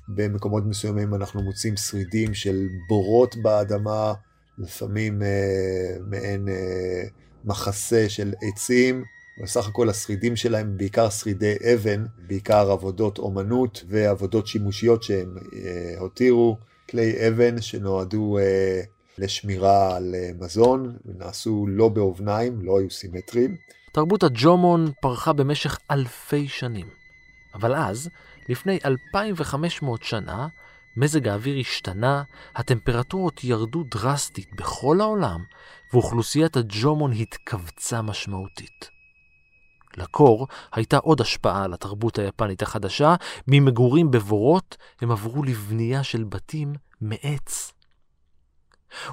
במקומות 0.09 0.63
מסוימים 0.65 1.13
אנחנו 1.15 1.41
מוצאים 1.41 1.77
שרידים 1.77 2.33
של 2.33 2.67
בורות 2.87 3.35
באדמה, 3.35 4.13
לפעמים 4.57 5.21
אה, 5.21 5.97
מעין 6.07 6.47
אה, 6.49 7.03
מחסה 7.45 8.09
של 8.09 8.33
עצים, 8.41 9.03
בסך 9.39 9.67
הכל 9.67 9.89
השרידים 9.89 10.35
שלהם 10.35 10.77
בעיקר 10.77 11.09
שרידי 11.09 11.55
אבן, 11.73 12.05
בעיקר 12.27 12.71
עבודות 12.71 13.17
אומנות 13.17 13.83
ועבודות 13.87 14.47
שימושיות 14.47 15.03
שהם 15.03 15.37
אה, 15.53 15.99
הותירו, 15.99 16.57
כלי 16.89 17.27
אבן 17.27 17.61
שנועדו 17.61 18.37
אה, 18.37 18.81
לשמירה 19.17 19.95
על 19.95 20.15
אה, 20.15 20.29
מזון, 20.39 20.97
נעשו 21.05 21.65
לא 21.69 21.89
באובניים, 21.89 22.61
לא 22.61 22.79
היו 22.79 22.89
סימטריים. 22.89 23.55
תרבות 23.91 24.23
הג'ומון 24.23 24.91
פרחה 25.01 25.33
במשך 25.33 25.79
אלפי 25.91 26.47
שנים, 26.47 26.87
אבל 27.53 27.75
אז, 27.75 28.09
לפני 28.49 28.79
2,500 28.85 30.03
שנה, 30.03 30.47
מזג 30.97 31.27
האוויר 31.27 31.59
השתנה, 31.59 32.23
הטמפרטורות 32.55 33.43
ירדו 33.43 33.83
דרסטית 33.83 34.55
בכל 34.55 35.01
העולם, 35.01 35.43
ואוכלוסיית 35.93 36.57
הג'ומון 36.57 37.11
התכווצה 37.11 38.01
משמעותית. 38.01 38.98
לקור 39.97 40.47
הייתה 40.73 40.97
עוד 40.97 41.21
השפעה 41.21 41.63
על 41.63 41.73
התרבות 41.73 42.19
היפנית 42.19 42.61
החדשה, 42.61 43.15
ממגורים 43.47 44.11
בבורות 44.11 44.77
הם 45.01 45.11
עברו 45.11 45.43
לבנייה 45.43 46.03
של 46.03 46.23
בתים 46.23 46.73
מעץ. 47.01 47.73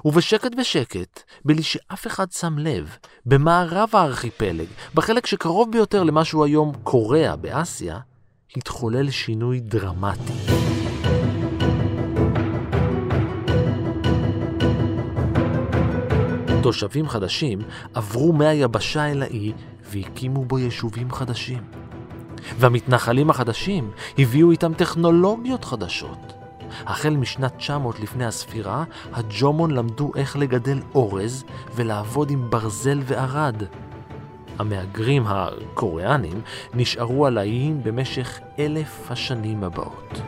ובשקט 0.05 0.51
בשקט, 0.59 1.23
בלי 1.45 1.63
שאף 1.63 2.07
אחד 2.07 2.31
שם 2.31 2.57
לב, 2.57 2.97
במערב 3.25 3.89
הארכיפלג, 3.93 4.67
בחלק 4.93 5.25
שקרוב 5.25 5.71
ביותר 5.71 6.03
למה 6.03 6.25
שהוא 6.25 6.45
היום 6.45 6.71
קוריאה 6.83 7.35
באסיה, 7.35 7.99
התחולל 8.55 9.09
שינוי 9.09 9.59
דרמטי. 9.59 10.33
תושבים 16.63 17.09
חדשים 17.09 17.59
עברו 17.93 18.33
מהיבשה 18.33 19.11
אל 19.11 19.23
האי 19.23 19.53
והקימו 19.91 20.45
בו 20.45 20.59
יישובים 20.59 21.11
חדשים. 21.11 21.63
והמתנחלים 22.59 23.29
החדשים 23.29 23.91
הביאו 24.17 24.51
איתם 24.51 24.73
טכנולוגיות 24.73 25.65
חדשות. 25.65 26.33
החל 26.85 27.15
משנת 27.15 27.57
900 27.57 27.99
לפני 27.99 28.25
הספירה, 28.25 28.83
הג'ומון 29.13 29.71
למדו 29.71 30.11
איך 30.15 30.37
לגדל 30.37 30.79
אורז 30.95 31.43
ולעבוד 31.75 32.31
עם 32.31 32.49
ברזל 32.49 32.99
וערד. 33.05 33.63
המהגרים 34.59 35.23
הקוריאנים 35.27 36.41
נשארו 36.73 37.25
על 37.25 37.37
האיים 37.37 37.83
במשך 37.83 38.39
אלף 38.59 39.11
השנים 39.11 39.63
הבאות. 39.63 40.21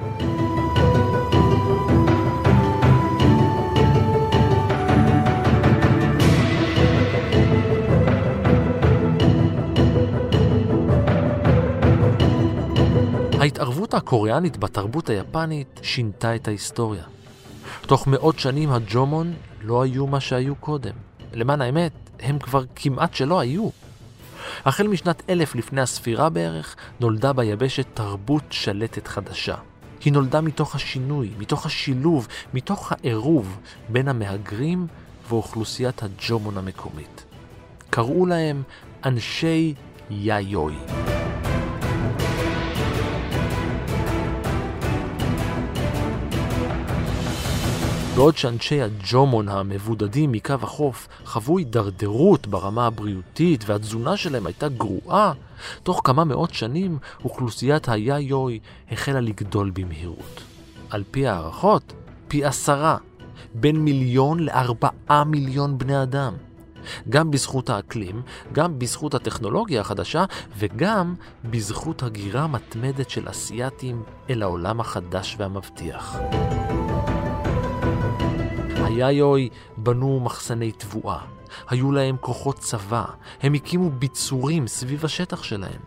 ההתערבות 13.59 13.93
הקוריאנית 13.93 14.57
בתרבות 14.57 15.09
היפנית 15.09 15.79
שינתה 15.83 16.35
את 16.35 16.47
ההיסטוריה. 16.47 17.03
תוך 17.81 18.07
מאות 18.07 18.39
שנים 18.39 18.71
הג'ומון 18.71 19.33
לא 19.61 19.81
היו 19.81 20.07
מה 20.07 20.19
שהיו 20.19 20.55
קודם. 20.55 20.93
למען 21.33 21.61
האמת, 21.61 21.91
הם 22.19 22.39
כבר 22.39 22.63
כמעט 22.75 23.13
שלא 23.13 23.39
היו. 23.39 23.69
החל 24.65 24.87
משנת 24.87 25.29
אלף 25.29 25.55
לפני 25.55 25.81
הספירה 25.81 26.29
בערך, 26.29 26.75
נולדה 26.99 27.33
ביבשת 27.33 27.85
תרבות 27.93 28.43
שלטת 28.49 29.07
חדשה. 29.07 29.55
היא 30.05 30.13
נולדה 30.13 30.41
מתוך 30.41 30.75
השינוי, 30.75 31.29
מתוך 31.37 31.65
השילוב, 31.65 32.27
מתוך 32.53 32.91
העירוב 32.91 33.59
בין 33.89 34.07
המהגרים 34.07 34.87
ואוכלוסיית 35.29 36.03
הג'ומון 36.03 36.57
המקומית. 36.57 37.25
קראו 37.89 38.25
להם 38.25 38.63
אנשי 39.05 39.73
יאיוי. 40.09 40.75
בעוד 48.19 48.37
שאנשי 48.37 48.81
הג'ומון 48.81 49.49
המבודדים 49.49 50.31
מקו 50.31 50.53
החוף 50.61 51.07
חוו 51.25 51.57
הידרדרות 51.57 52.47
ברמה 52.47 52.87
הבריאותית 52.87 53.63
והתזונה 53.67 54.17
שלהם 54.17 54.45
הייתה 54.45 54.69
גרועה, 54.69 55.33
תוך 55.83 56.01
כמה 56.03 56.23
מאות 56.23 56.53
שנים 56.53 56.97
אוכלוסיית 57.23 57.89
היאיוי 57.89 58.59
החלה 58.91 59.19
לגדול 59.19 59.71
במהירות. 59.73 60.41
על 60.89 61.03
פי 61.11 61.27
הערכות, 61.27 61.93
פי 62.27 62.45
עשרה, 62.45 62.97
בין 63.53 63.75
מיליון 63.75 64.39
לארבעה 64.39 65.23
מיליון 65.23 65.77
בני 65.77 66.03
אדם. 66.03 66.33
גם 67.09 67.31
בזכות 67.31 67.69
האקלים, 67.69 68.21
גם 68.53 68.79
בזכות 68.79 69.13
הטכנולוגיה 69.13 69.81
החדשה 69.81 70.25
וגם 70.57 71.15
בזכות 71.45 72.03
הגירה 72.03 72.47
מתמדת 72.47 73.09
של 73.09 73.29
אסייתים 73.29 74.03
אל 74.29 74.43
העולם 74.43 74.79
החדש 74.79 75.35
והמבטיח. 75.39 76.19
היאיוי 78.89 79.49
בנו 79.77 80.19
מחסני 80.19 80.71
תבואה, 80.71 81.19
היו 81.69 81.91
להם 81.91 82.15
כוחות 82.19 82.59
צבא, 82.59 83.03
הם 83.41 83.53
הקימו 83.53 83.89
ביצורים 83.89 84.67
סביב 84.67 85.05
השטח 85.05 85.43
שלהם. 85.43 85.81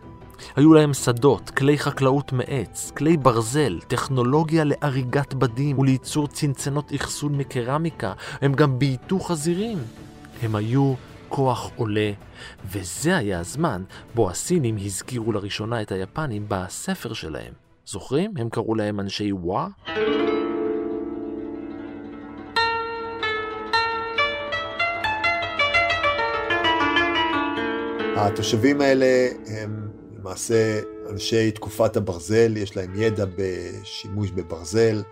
היו 0.55 0.73
להם 0.73 0.93
שדות, 0.93 1.49
כלי 1.49 1.77
חקלאות 1.77 2.33
מעץ, 2.33 2.91
כלי 2.97 3.17
ברזל, 3.17 3.79
טכנולוגיה 3.87 4.63
לאריגת 4.63 5.33
בדים 5.33 5.79
ולייצור 5.79 6.27
צנצנות 6.27 6.91
אחסון 6.95 7.37
מקרמיקה, 7.37 8.13
הם 8.41 8.53
גם 8.53 8.79
בייתו 8.79 9.19
חזירים. 9.19 9.77
הם 10.41 10.55
היו 10.55 10.93
כוח 11.29 11.71
עולה, 11.75 12.11
וזה 12.65 13.17
היה 13.17 13.39
הזמן 13.39 13.83
בו 14.15 14.29
הסינים 14.29 14.77
הזכירו 14.85 15.31
לראשונה 15.31 15.81
את 15.81 15.91
היפנים 15.91 16.45
בספר 16.47 17.13
שלהם. 17.13 17.53
זוכרים? 17.85 18.33
הם 18.37 18.49
קראו 18.49 18.75
להם 18.75 18.99
אנשי 18.99 19.31
וואה? 19.31 19.67
התושבים 28.15 28.81
האלה 28.81 29.27
הם 29.47 29.89
למעשה 30.17 30.79
אנשי 31.09 31.51
תקופת 31.51 31.97
הברזל, 31.97 32.57
יש 32.57 32.77
להם 32.77 32.91
ידע 32.95 33.25
בשימוש 33.37 34.31
בברזל, 34.31 35.03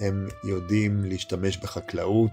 הם 0.00 0.28
יודעים 0.44 1.04
להשתמש 1.04 1.56
בחקלאות 1.56 2.30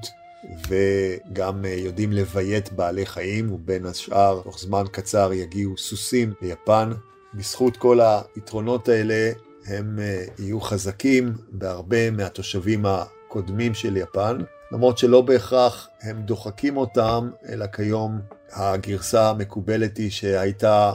וגם 0.68 1.66
יודעים 1.66 2.12
לביית 2.12 2.74
בעלי 2.74 3.06
חיים, 3.06 3.52
ובין 3.54 3.86
השאר, 3.86 4.42
תוך 4.44 4.60
זמן 4.60 4.84
קצר 4.92 5.34
יגיעו 5.34 5.78
סוסים 5.78 6.34
ליפן. 6.42 6.92
בזכות 7.34 7.78
כל 7.78 8.00
היתרונות 8.36 8.90
האלה 8.90 9.32
הם 9.66 10.00
אה, 10.00 10.26
יהיו 10.40 10.62
חזקים 10.62 11.34
בהרבה 11.52 12.12
מהתושבים 12.12 12.86
הקודמים 12.86 13.74
של 13.74 13.98
יפן, 13.98 14.38
למרות 14.72 14.98
שלא 14.98 15.22
בהכרח 15.22 15.90
הם 16.02 16.22
דוחקים 16.22 16.78
אותם, 16.78 17.30
אלא 17.50 17.66
כיום 17.68 18.20
הגרסה 18.52 19.30
המקובלת 19.30 19.98
היא 19.98 20.12
שהייתה 20.12 20.94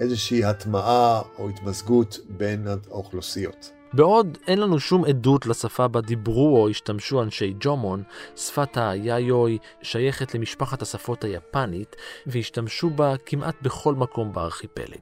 איזושהי 0.00 0.44
הטמעה 0.44 1.22
או 1.38 1.48
התמזגות 1.48 2.18
בין 2.28 2.66
האוכלוסיות. 2.90 3.72
בעוד 3.92 4.38
אין 4.46 4.60
לנו 4.60 4.80
שום 4.80 5.04
עדות 5.04 5.46
לשפה 5.46 5.88
בה 5.88 6.00
דיברו 6.00 6.62
או 6.62 6.68
השתמשו 6.68 7.22
אנשי 7.22 7.54
ג'ומון, 7.60 8.02
שפת 8.36 8.76
היאיוי 8.76 9.58
שייכת 9.82 10.34
למשפחת 10.34 10.82
השפות 10.82 11.24
היפנית 11.24 11.96
והשתמשו 12.26 12.90
בה 12.90 13.14
כמעט 13.26 13.54
בכל 13.62 13.94
מקום 13.94 14.32
בארכיפלג. 14.32 15.00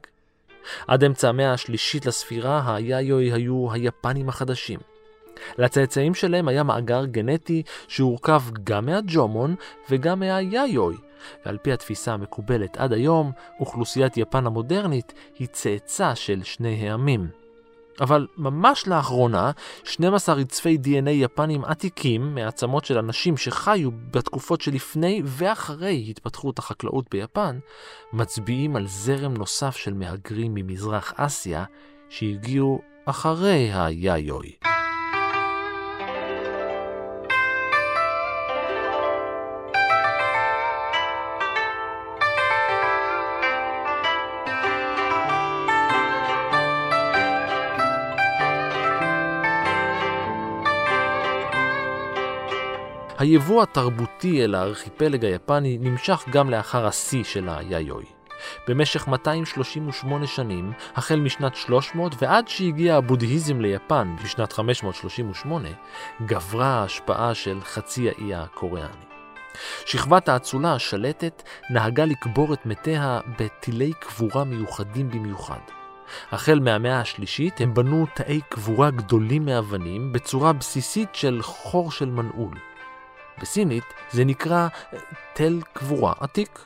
עד 0.87 1.03
אמצע 1.03 1.29
המאה 1.29 1.53
השלישית 1.53 2.05
לספירה, 2.05 2.75
היאיוי 2.75 3.31
היו 3.31 3.71
היפנים 3.71 4.29
החדשים. 4.29 4.79
לצאצאים 5.57 6.13
שלהם 6.13 6.47
היה 6.47 6.63
מאגר 6.63 7.05
גנטי 7.05 7.63
שהורכב 7.87 8.41
גם 8.63 8.85
מהג'ומון 8.85 9.55
וגם 9.89 10.19
מהיאיוי, 10.19 10.95
ועל 11.45 11.57
פי 11.57 11.71
התפיסה 11.73 12.13
המקובלת 12.13 12.77
עד 12.77 12.93
היום, 12.93 13.31
אוכלוסיית 13.59 14.17
יפן 14.17 14.45
המודרנית 14.45 15.13
היא 15.39 15.47
צאצא 15.47 16.15
של 16.15 16.43
שני 16.43 16.89
העמים. 16.89 17.27
אבל 18.01 18.27
ממש 18.37 18.87
לאחרונה, 18.87 19.51
12 19.83 20.35
רצפי 20.35 20.77
DNA 20.83 21.09
יפנים 21.09 21.65
עתיקים 21.65 22.35
מעצמות 22.35 22.85
של 22.85 22.97
אנשים 22.97 23.37
שחיו 23.37 23.91
בתקופות 24.11 24.61
שלפני 24.61 25.21
ואחרי 25.25 26.05
התפתחות 26.09 26.59
החקלאות 26.59 27.05
ביפן, 27.11 27.59
מצביעים 28.13 28.75
על 28.75 28.87
זרם 28.87 29.33
נוסף 29.33 29.75
של 29.75 29.93
מהגרים 29.93 30.53
ממזרח 30.53 31.13
אסיה 31.17 31.63
שהגיעו 32.09 32.81
אחרי 33.05 33.71
היאיוי. 33.73 34.74
היבוא 53.17 53.63
התרבותי 53.63 54.43
אל 54.43 54.55
הארכיפלג 54.55 55.25
היפני 55.25 55.77
נמשך 55.81 56.25
גם 56.29 56.49
לאחר 56.49 56.87
השיא 56.87 57.23
של 57.23 57.49
היאיוי. 57.49 58.05
במשך 58.67 59.07
238 59.07 60.27
שנים, 60.27 60.71
החל 60.95 61.19
משנת 61.19 61.55
300 61.55 62.15
ועד 62.21 62.47
שהגיע 62.47 62.95
הבודהיזם 62.95 63.61
ליפן 63.61 64.15
בשנת 64.23 64.53
538, 64.53 65.69
גברה 66.25 66.67
ההשפעה 66.67 67.33
של 67.33 67.61
חצי 67.61 68.09
האי 68.09 68.35
הקוריאני. 68.35 69.05
שכבת 69.85 70.29
האצולה 70.29 70.73
השלטת 70.73 71.43
נהגה 71.69 72.05
לקבור 72.05 72.53
את 72.53 72.65
מתיה 72.65 73.19
בטילי 73.39 73.93
קבורה 73.99 74.43
מיוחדים 74.43 75.09
במיוחד. 75.09 75.59
החל 76.31 76.59
מהמאה 76.59 76.99
השלישית 76.99 77.61
הם 77.61 77.73
בנו 77.73 78.05
תאי 78.13 78.41
קבורה 78.49 78.91
גדולים 78.91 79.45
מאבנים 79.45 80.13
בצורה 80.13 80.53
בסיסית 80.53 81.15
של 81.15 81.39
חור 81.41 81.91
של 81.91 82.09
מנעול. 82.09 82.74
בסינית 83.41 83.83
זה 84.11 84.25
נקרא 84.25 84.67
תל 85.33 85.61
קבורה 85.73 86.13
עתיק, 86.19 86.59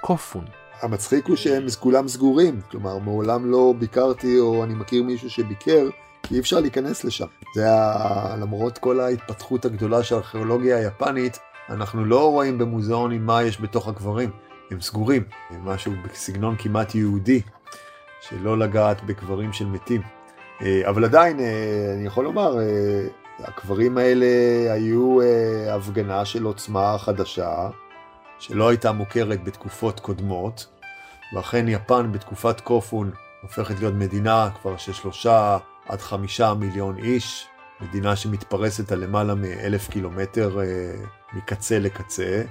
קופון. 0.00 0.44
המצחיק 0.82 1.26
הוא 1.26 1.36
שהם 1.36 1.66
כולם 1.80 2.08
סגורים, 2.08 2.60
כלומר 2.70 2.98
מעולם 2.98 3.50
לא 3.50 3.74
ביקרתי 3.78 4.38
או 4.38 4.64
אני 4.64 4.74
מכיר 4.74 5.02
מישהו 5.02 5.30
שביקר, 5.30 5.88
כי 6.22 6.34
אי 6.34 6.40
אפשר 6.40 6.60
להיכנס 6.60 7.04
לשם. 7.04 7.26
זה 7.54 7.64
היה, 7.64 8.36
למרות 8.40 8.78
כל 8.78 9.00
ההתפתחות 9.00 9.64
הגדולה 9.64 10.02
של 10.02 10.14
הארכיאולוגיה 10.14 10.76
היפנית, 10.76 11.38
אנחנו 11.68 12.04
לא 12.04 12.30
רואים 12.30 12.58
במוזיאונים 12.58 13.26
מה 13.26 13.42
יש 13.42 13.60
בתוך 13.60 13.88
הקברים, 13.88 14.30
הם 14.70 14.80
סגורים, 14.80 15.22
הם 15.50 15.64
משהו 15.64 15.92
בסגנון 16.04 16.56
כמעט 16.58 16.94
יהודי, 16.94 17.40
שלא 18.20 18.58
לגעת 18.58 19.04
בקברים 19.04 19.52
של 19.52 19.66
מתים. 19.66 20.02
אה, 20.62 20.88
אבל 20.88 21.04
עדיין, 21.04 21.40
אה, 21.40 21.94
אני 21.94 22.06
יכול 22.06 22.24
לומר, 22.24 22.58
אה, 22.58 23.06
הקברים 23.38 23.98
האלה 23.98 24.26
היו 24.72 25.20
אה, 25.20 25.74
הפגנה 25.74 26.24
של 26.24 26.44
עוצמה 26.44 26.98
חדשה, 26.98 27.70
שלא 28.38 28.68
הייתה 28.68 28.92
מוכרת 28.92 29.44
בתקופות 29.44 30.00
קודמות, 30.00 30.66
ואכן 31.34 31.68
יפן 31.68 32.12
בתקופת 32.12 32.60
קופון 32.60 33.10
הופכת 33.42 33.80
להיות 33.80 33.94
מדינה 33.94 34.50
כבר 34.62 34.76
של 34.76 34.92
שלושה 34.92 35.58
עד 35.88 36.00
חמישה 36.00 36.54
מיליון 36.54 36.98
איש, 36.98 37.46
מדינה 37.80 38.16
שמתפרסת 38.16 38.92
על 38.92 38.98
למעלה 39.04 39.34
מאלף 39.34 39.88
קילומטר 39.88 40.60
אה, 40.60 40.64
מקצה 41.32 41.78
לקצה, 41.78 42.42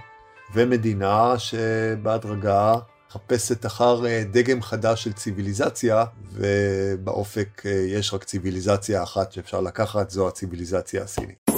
ומדינה 0.53 1.33
שבהדרגה 1.37 2.75
מחפשת 3.15 3.65
אחר 3.65 4.05
אה, 4.05 4.23
דגם 4.31 4.61
חדש 4.61 5.03
של 5.03 5.13
ציוויליזציה, 5.13 6.05
ובאופק 6.31 7.61
אה, 7.65 7.71
יש 7.71 8.13
רק 8.13 8.23
ציוויליזציה 8.23 9.03
אחת 9.03 9.31
שאפשר 9.31 9.61
לקחת, 9.61 10.09
זו 10.09 10.27
הציוויליזציה 10.27 11.03
הסינית. 11.03 11.49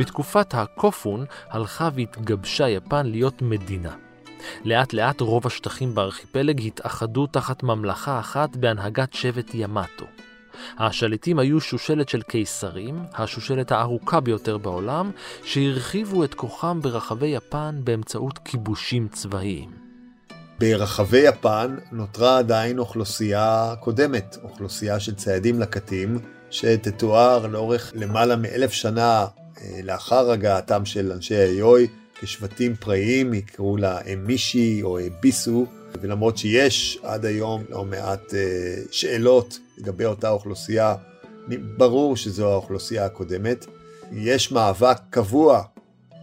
בתקופת 0.00 0.54
הקופון 0.54 1.24
הלכה 1.50 1.88
והתגבשה 1.94 2.68
יפן 2.68 3.06
להיות 3.06 3.42
מדינה. 3.42 3.94
לאט 4.64 4.92
לאט 4.92 5.20
רוב 5.20 5.46
השטחים 5.46 5.94
בארכיפלג 5.94 6.66
התאחדו 6.66 7.26
תחת 7.26 7.62
ממלכה 7.62 8.20
אחת 8.20 8.56
בהנהגת 8.56 9.12
שבט 9.12 9.50
ימטו. 9.54 10.17
השליטים 10.78 11.38
היו 11.38 11.60
שושלת 11.60 12.08
של 12.08 12.22
קיסרים, 12.22 12.98
השושלת 13.14 13.72
הארוכה 13.72 14.20
ביותר 14.20 14.58
בעולם, 14.58 15.10
שהרחיבו 15.44 16.24
את 16.24 16.34
כוחם 16.34 16.80
ברחבי 16.82 17.26
יפן 17.26 17.80
באמצעות 17.84 18.38
כיבושים 18.38 19.08
צבאיים. 19.12 19.88
ברחבי 20.58 21.18
יפן 21.18 21.76
נותרה 21.92 22.38
עדיין 22.38 22.78
אוכלוסייה 22.78 23.74
קודמת, 23.80 24.36
אוכלוסייה 24.42 25.00
של 25.00 25.14
ציידים 25.14 25.60
לקטים, 25.60 26.18
שתתואר 26.50 27.46
לאורך 27.46 27.92
למעלה 27.94 28.36
מאלף 28.36 28.72
שנה 28.72 29.26
אה, 29.60 29.80
לאחר 29.84 30.30
הגעתם 30.30 30.84
של 30.84 31.12
אנשי 31.12 31.34
היוי 31.34 31.86
כשבטים 32.20 32.76
פראיים, 32.76 33.34
יקראו 33.34 33.76
לה 33.76 33.98
אמישי 34.12 34.82
או 34.82 34.98
ביסו, 35.20 35.66
ולמרות 36.00 36.38
שיש 36.38 36.98
עד 37.02 37.24
היום 37.24 37.64
לא 37.70 37.84
מעט 37.84 38.34
אה, 38.34 38.82
שאלות 38.90 39.58
לגבי 39.78 40.04
אותה 40.04 40.30
אוכלוסייה, 40.30 40.94
ברור 41.76 42.16
שזו 42.16 42.52
האוכלוסייה 42.52 43.04
הקודמת. 43.04 43.66
יש 44.12 44.52
מאבק 44.52 44.98
קבוע, 45.10 45.62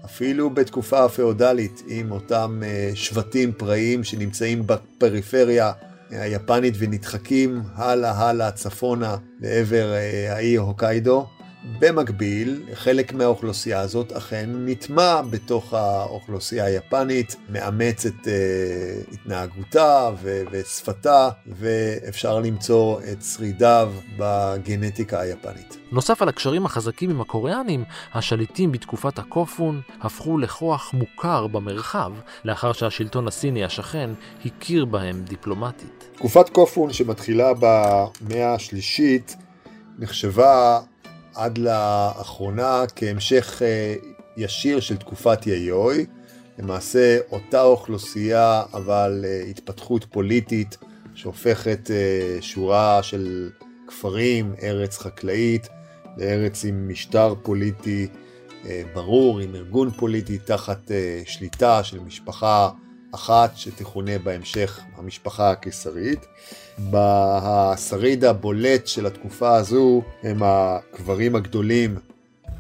אפילו 0.06 0.50
בתקופה 0.50 1.06
הפאודלית, 1.06 1.84
עם 1.88 2.12
אותם 2.12 2.62
אה, 2.66 2.92
שבטים 2.96 3.52
פראיים 3.54 4.04
שנמצאים 4.04 4.68
בפריפריה 4.68 5.72
היפנית 6.10 6.74
ונדחקים 6.78 7.62
הלאה 7.76 8.12
הלאה 8.12 8.52
צפונה 8.52 9.18
לעבר 9.42 9.94
אה, 9.94 10.36
האי 10.36 10.56
הוקיידו. 10.56 11.26
במקביל, 11.80 12.64
חלק 12.74 13.14
מהאוכלוסייה 13.14 13.80
הזאת 13.80 14.12
אכן 14.12 14.50
נטמע 14.66 15.22
בתוך 15.30 15.74
האוכלוסייה 15.74 16.66
היפנית, 16.66 17.36
מאמץ 17.50 18.06
את 18.06 18.14
uh, 18.14 19.14
התנהגותה 19.14 20.12
ו- 20.22 20.44
ושפתה, 20.52 21.30
ואפשר 21.48 22.40
למצוא 22.40 23.00
את 23.12 23.24
שרידיו 23.24 23.94
בגנטיקה 24.18 25.20
היפנית. 25.20 25.78
נוסף 25.92 26.22
על 26.22 26.30
הקשרים 26.30 26.66
החזקים 26.66 27.10
עם 27.10 27.22
הקוריאנים, 27.22 27.84
השליטים 28.14 28.72
בתקופת 28.72 29.20
הקופון 29.20 29.82
הפכו 30.02 30.38
לכוח 30.38 30.94
מוכר 30.94 31.48
במרחב, 31.48 32.12
לאחר 32.46 32.74
שהשלטון 32.74 33.28
הסיני 33.28 33.64
השכן 33.64 34.10
הכיר 34.46 34.86
בהם 34.86 35.22
דיפלומטית. 35.24 36.10
תקופת 36.16 36.50
קופון 36.50 36.94
שמתחילה 36.94 37.52
במאה 37.60 38.54
השלישית 38.54 39.36
נחשבה 40.00 40.80
עד 41.36 41.58
לאחרונה 41.58 42.84
כהמשך 42.96 43.62
אה, 43.62 43.96
ישיר 44.38 44.80
של 44.80 44.98
תקופת 44.98 45.48
יאיוי. 45.48 46.06
למעשה 46.60 47.18
אותה 47.32 47.62
אוכלוסייה 47.62 48.64
אבל 48.74 49.26
אה, 49.28 49.42
התפתחות 49.50 50.06
פוליטית 50.10 50.78
שהופכת 51.16 51.92
אה, 51.92 52.38
שורה 52.42 53.04
של 53.04 53.50
כפרים, 53.88 54.54
ארץ 54.64 54.98
חקלאית, 54.98 55.68
לארץ 56.18 56.66
עם 56.66 56.90
משטר 56.90 57.34
פוליטי 57.44 58.08
ברור, 58.94 59.40
עם 59.40 59.56
ארגון 59.56 59.92
פוליטי 59.92 60.38
תחת 60.38 60.92
שליטה 61.26 61.84
של 61.84 62.00
משפחה 62.00 62.70
אחת 63.16 63.52
שתכונה 63.56 64.20
בהמשך 64.20 64.80
המשפחה 64.96 65.52
הקיסרית. 65.52 66.26
השריד 66.94 68.26
הבולט 68.26 68.88
של 68.88 69.06
התקופה 69.06 69.56
הזו 69.56 70.02
הם 70.24 70.38
הקברים 70.42 71.36
הגדולים 71.36 71.98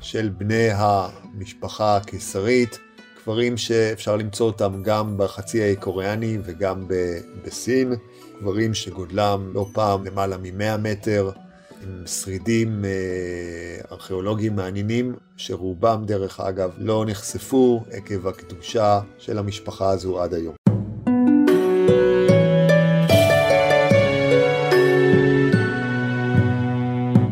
של 0.01 0.29
בני 0.37 0.67
המשפחה 0.71 1.97
הקיסרית, 1.97 2.79
קברים 3.23 3.57
שאפשר 3.57 4.15
למצוא 4.15 4.45
אותם 4.45 4.83
גם 4.83 5.17
בחצי 5.17 5.63
האי 5.63 5.75
קוריאני 5.75 6.37
וגם 6.43 6.87
בסין, 7.45 7.93
קברים 8.39 8.73
שגודלם 8.73 9.51
לא 9.53 9.67
פעם 9.73 10.05
למעלה 10.05 10.37
מ-100 10.37 10.77
מטר, 10.77 11.31
עם 11.83 12.07
שרידים 12.07 12.85
אה, 12.85 12.91
ארכיאולוגיים 13.91 14.55
מעניינים, 14.55 15.15
שרובם 15.37 16.03
דרך 16.05 16.39
אגב 16.39 16.71
לא 16.77 17.05
נחשפו 17.07 17.83
עקב 17.91 18.27
הקדושה 18.27 18.99
של 19.17 19.37
המשפחה 19.37 19.89
הזו 19.89 20.21
עד 20.21 20.33
היום. 20.33 20.74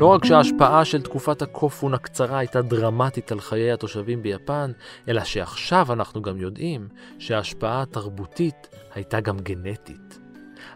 לא 0.03 0.07
רק 0.07 0.25
שההשפעה 0.25 0.85
של 0.85 1.01
תקופת 1.01 1.41
הקופון 1.41 1.93
הקצרה 1.93 2.37
הייתה 2.37 2.61
דרמטית 2.61 3.31
על 3.31 3.39
חיי 3.39 3.71
התושבים 3.71 4.23
ביפן, 4.23 4.71
אלא 5.07 5.23
שעכשיו 5.23 5.93
אנחנו 5.93 6.21
גם 6.21 6.37
יודעים 6.37 6.87
שההשפעה 7.19 7.81
התרבותית 7.81 8.67
הייתה 8.95 9.19
גם 9.19 9.39
גנטית. 9.39 10.19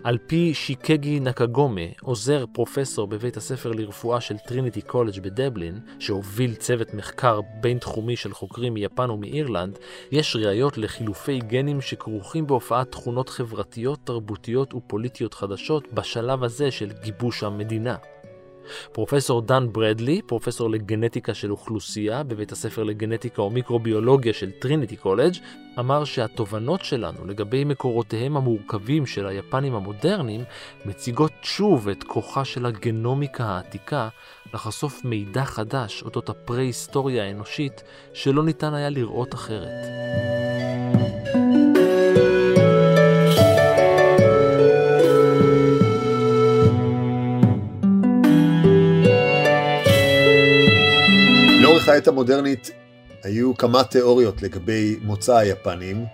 על 0.04 0.18
פי 0.28 0.54
שיקגי 0.54 1.20
נקגומה, 1.20 1.82
עוזר 2.02 2.46
פרופסור 2.54 3.08
בבית 3.08 3.38
הספר 3.38 3.72
לרפואה 3.72 4.22
של 4.22 4.38
טריניטי 4.38 4.82
קולג' 4.82 5.20
בדבלין, 5.20 5.80
שהוביל 6.00 6.56
צוות 6.56 6.94
מחקר 6.94 7.42
בינתחומי 7.62 8.16
של 8.16 8.34
חוקרים 8.34 8.74
מיפן 8.74 9.10
ומאירלנד, 9.10 9.80
יש 10.12 10.36
ראיות 10.36 10.78
לחילופי 10.78 11.40
גנים 11.40 11.82
שכרוכים 11.82 12.48
בהופעת 12.48 12.92
תכונות 12.92 13.30
חברתיות, 13.30 14.00
תרבותיות 14.04 14.74
ופוליטיות 14.74 15.34
חדשות 15.34 15.94
בשלב 15.94 16.44
הזה 16.44 16.72
של 16.72 16.92
גיבוש 17.04 17.44
המדינה. 17.44 17.96
פרופסור 18.92 19.42
דן 19.42 19.68
ברדלי, 19.72 20.22
פרופסור 20.22 20.70
לגנטיקה 20.70 21.34
של 21.34 21.52
אוכלוסייה 21.52 22.24
בבית 22.24 22.52
הספר 22.52 22.84
לגנטיקה 22.84 23.42
ומיקרוביולוגיה 23.42 24.34
של 24.34 24.52
טריניטי 24.52 24.96
קולג', 24.96 25.34
אמר 25.80 26.04
שהתובנות 26.04 26.86
שלנו 26.86 27.26
לגבי 27.26 27.64
מקורותיהם 27.64 28.38
המורכבים 28.38 29.06
של 29.06 29.28
היפנים 29.28 29.76
המודרניים 29.76 30.44
מציגות 30.86 31.32
שוב 31.42 31.90
את 31.90 32.04
כוחה 32.04 32.46
של 32.46 32.66
הגנומיקה 32.66 33.46
העתיקה 33.46 34.10
לחשוף 34.54 35.06
מידע 35.06 35.46
חדש 35.46 36.04
אודות 36.04 36.30
הפרה-היסטוריה 36.30 37.24
האנושית 37.24 37.84
שלא 38.14 38.44
ניתן 38.44 38.74
היה 38.74 38.90
לראות 38.90 39.34
אחרת. 39.34 39.68
העת 51.98 52.08
המודרנית 52.08 52.72
היו 53.24 53.58
כמה 53.58 53.84
תיאוריות 53.84 54.42
לגבי 54.42 54.96
מוצא 55.02 55.36
היפנים. 55.36 56.06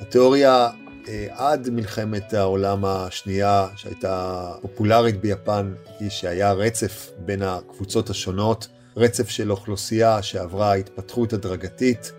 התיאוריה 0.00 0.68
אה, 1.08 1.26
עד 1.30 1.70
מלחמת 1.70 2.34
העולם 2.34 2.84
השנייה 2.84 3.68
שהייתה 3.76 4.46
פופולרית 4.62 5.20
ביפן 5.20 5.74
היא 6.00 6.10
שהיה 6.10 6.52
רצף 6.52 7.10
בין 7.18 7.42
הקבוצות 7.42 8.10
השונות, 8.10 8.68
רצף 8.96 9.28
של 9.28 9.50
אוכלוסייה 9.50 10.22
שעברה 10.22 10.74
התפתחות 10.74 11.32
הדרגתית 11.32 12.12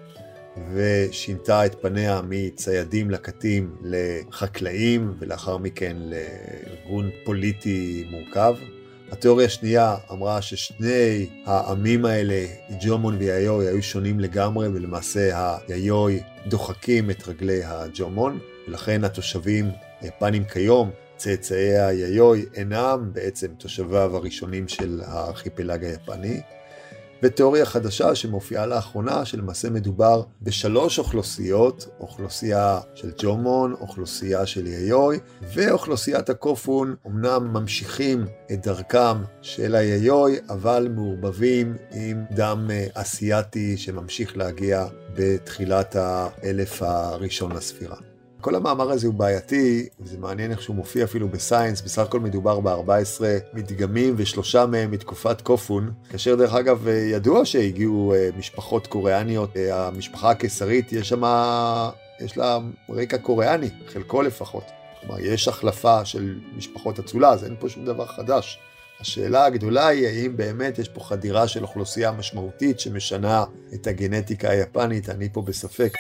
ושינתה 0.74 1.66
את 1.66 1.82
פניה 1.82 2.22
מציידים 2.30 3.12
לקטים 3.12 3.76
לחקלאים 3.84 5.14
ולאחר 5.20 5.58
מכן 5.58 5.98
לארגון 6.00 7.10
פוליטי 7.26 8.08
מורכב. 8.12 8.56
התיאוריה 9.12 9.48
השנייה 9.48 9.96
אמרה 10.12 10.42
ששני 10.42 11.30
העמים 11.46 12.06
האלה, 12.06 12.46
ג'ומון 12.82 13.16
ויאיוי, 13.18 13.68
היו 13.68 13.84
שונים 13.84 14.20
לגמרי, 14.20 14.68
ולמעשה 14.68 15.56
היאיוי 15.68 16.20
דוחקים 16.48 17.10
את 17.10 17.28
רגלי 17.28 17.64
הג'ומון, 17.64 18.40
ולכן 18.68 19.04
התושבים 19.04 19.72
היפנים 20.02 20.44
כיום, 20.44 20.90
צאצאי 21.18 21.78
היאיוי, 21.78 22.46
אינם 22.56 23.10
בעצם 23.14 23.48
תושביו 23.58 24.16
הראשונים 24.16 24.68
של 24.68 25.02
הארכיפלג 25.06 25.84
היפני. 25.84 26.42
ותיאוריה 27.24 27.66
חדשה 27.66 28.16
שמופיעה 28.16 28.66
לאחרונה, 28.66 29.26
שלמעשה 29.26 29.70
מדובר 29.70 30.24
בשלוש 30.42 31.00
אוכלוסיות, 31.00 31.88
אוכלוסייה 32.00 32.80
של 32.96 33.12
ג'ומון, 33.18 33.74
אוכלוסייה 33.74 34.46
של 34.46 34.68
יאיוי, 34.68 35.20
ואוכלוסיית 35.54 36.30
הקופון, 36.30 36.96
אמנם 37.08 37.54
ממשיכים 37.54 38.26
את 38.52 38.62
דרכם 38.68 39.18
של 39.42 39.76
היאיוי, 39.76 40.40
אבל 40.50 40.88
מעורבבים 40.96 41.76
עם 41.92 42.24
דם 42.32 42.68
אה, 42.72 42.88
אסיאתי 42.94 43.78
שממשיך 43.78 44.38
להגיע 44.38 44.86
בתחילת 45.16 45.96
האלף 45.96 46.82
הראשון 46.82 47.52
לספירה. 47.52 48.11
כל 48.42 48.56
המאמר 48.56 48.92
הזה 48.92 49.08
הוא 49.08 49.14
בעייתי, 49.14 49.88
וזה 50.00 50.18
מעניין 50.18 50.52
איך 50.52 50.62
שהוא 50.62 50.76
מופיע 50.76 51.04
אפילו 51.04 51.30
בסיינס, 51.30 51.82
בסך 51.82 52.02
הכל 52.02 52.20
מדובר 52.20 52.60
ב-14 52.60 53.22
מדגמים 53.54 54.14
ושלושה 54.18 54.66
מהם 54.66 54.92
מתקופת 54.92 55.42
קופון, 55.42 55.92
כאשר 56.10 56.36
דרך 56.36 56.54
אגב 56.54 56.88
ידוע 56.88 57.46
שהגיעו 57.46 58.14
אה, 58.14 58.30
משפחות 58.38 58.88
קוריאניות, 58.88 59.58
אה, 59.58 59.88
המשפחה 59.88 60.32
הקיסרית, 60.32 60.94
יש 60.94 61.10
שם, 61.10 61.24
יש 62.20 62.38
לה 62.38 62.60
רקע 62.90 63.18
קוריאני, 63.18 63.70
חלקו 63.88 64.22
לפחות. 64.22 64.64
כלומר, 65.02 65.20
יש 65.20 65.48
החלפה 65.48 66.06
של 66.06 66.40
משפחות 66.58 67.00
אצולה, 67.00 67.30
אז 67.30 67.44
אין 67.44 67.56
פה 67.60 67.70
שום 67.70 67.86
דבר 67.86 68.06
חדש. 68.06 68.60
השאלה 69.00 69.46
הגדולה 69.46 69.88
היא 69.88 70.08
האם 70.08 70.38
באמת 70.38 70.80
יש 70.80 70.90
פה 70.90 71.02
חדירה 71.04 71.48
של 71.48 71.64
אוכלוסייה 71.64 72.12
משמעותית 72.12 72.80
שמשנה 72.80 73.44
את 73.74 73.88
הגנטיקה 73.88 74.50
היפנית, 74.50 75.10
אני 75.10 75.30
פה 75.34 75.42
בספק. 75.42 75.94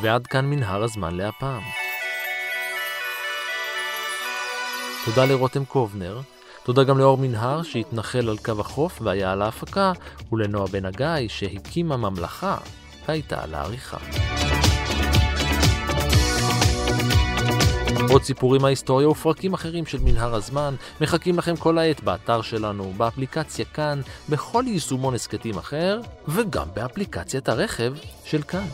ועד 0.00 0.26
כאן 0.26 0.44
מנהר 0.44 0.82
הזמן 0.82 1.14
להפעם. 1.14 1.62
תודה 5.04 5.24
לרותם 5.24 5.64
קובנר, 5.64 6.20
תודה 6.64 6.84
גם 6.84 6.98
לאור 6.98 7.18
מנהר 7.18 7.62
שהתנחל 7.62 8.28
על 8.28 8.36
קו 8.38 8.60
החוף 8.60 8.98
והיה 9.02 9.32
על 9.32 9.42
ההפקה, 9.42 9.92
ולנועה 10.32 10.66
בן 10.66 10.84
הגיא 10.84 11.28
שהקימה 11.28 11.96
ממלכה 11.96 12.58
והייתה 13.08 13.42
על 13.42 13.54
העריכה. 13.54 13.96
עוד 18.10 18.22
סיפורים 18.22 18.62
מההיסטוריה 18.62 19.08
ופרקים 19.08 19.54
אחרים 19.54 19.86
של 19.86 19.98
מנהר 19.98 20.34
הזמן 20.34 20.74
מחכים 21.00 21.38
לכם 21.38 21.56
כל 21.56 21.78
העת 21.78 22.02
באתר 22.02 22.42
שלנו, 22.42 22.92
באפליקציה 22.96 23.64
כאן, 23.64 24.00
בכל 24.28 24.64
יישומון 24.66 25.14
הסכתים 25.14 25.58
אחר, 25.58 26.00
וגם 26.28 26.66
באפליקציית 26.74 27.48
הרכב 27.48 27.94
של 28.24 28.42
כאן. 28.42 28.64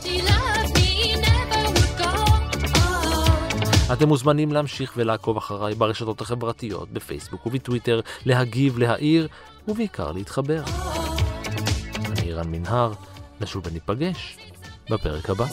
אתם 3.93 4.09
מוזמנים 4.09 4.53
להמשיך 4.53 4.93
ולעקוב 4.97 5.37
אחריי 5.37 5.75
ברשתות 5.75 6.21
החברתיות, 6.21 6.93
בפייסבוק 6.93 7.47
ובטוויטר, 7.47 8.01
להגיב, 8.27 8.79
להעיר, 8.79 9.29
ובעיקר 9.69 10.13
להתחבר. 10.13 10.63
אני 12.07 12.33
רן 12.33 12.51
מנהר, 12.51 12.93
נשוב 13.41 13.67
וניפגש 13.67 14.39
בפרק 14.91 15.31
הבא. 15.31 15.45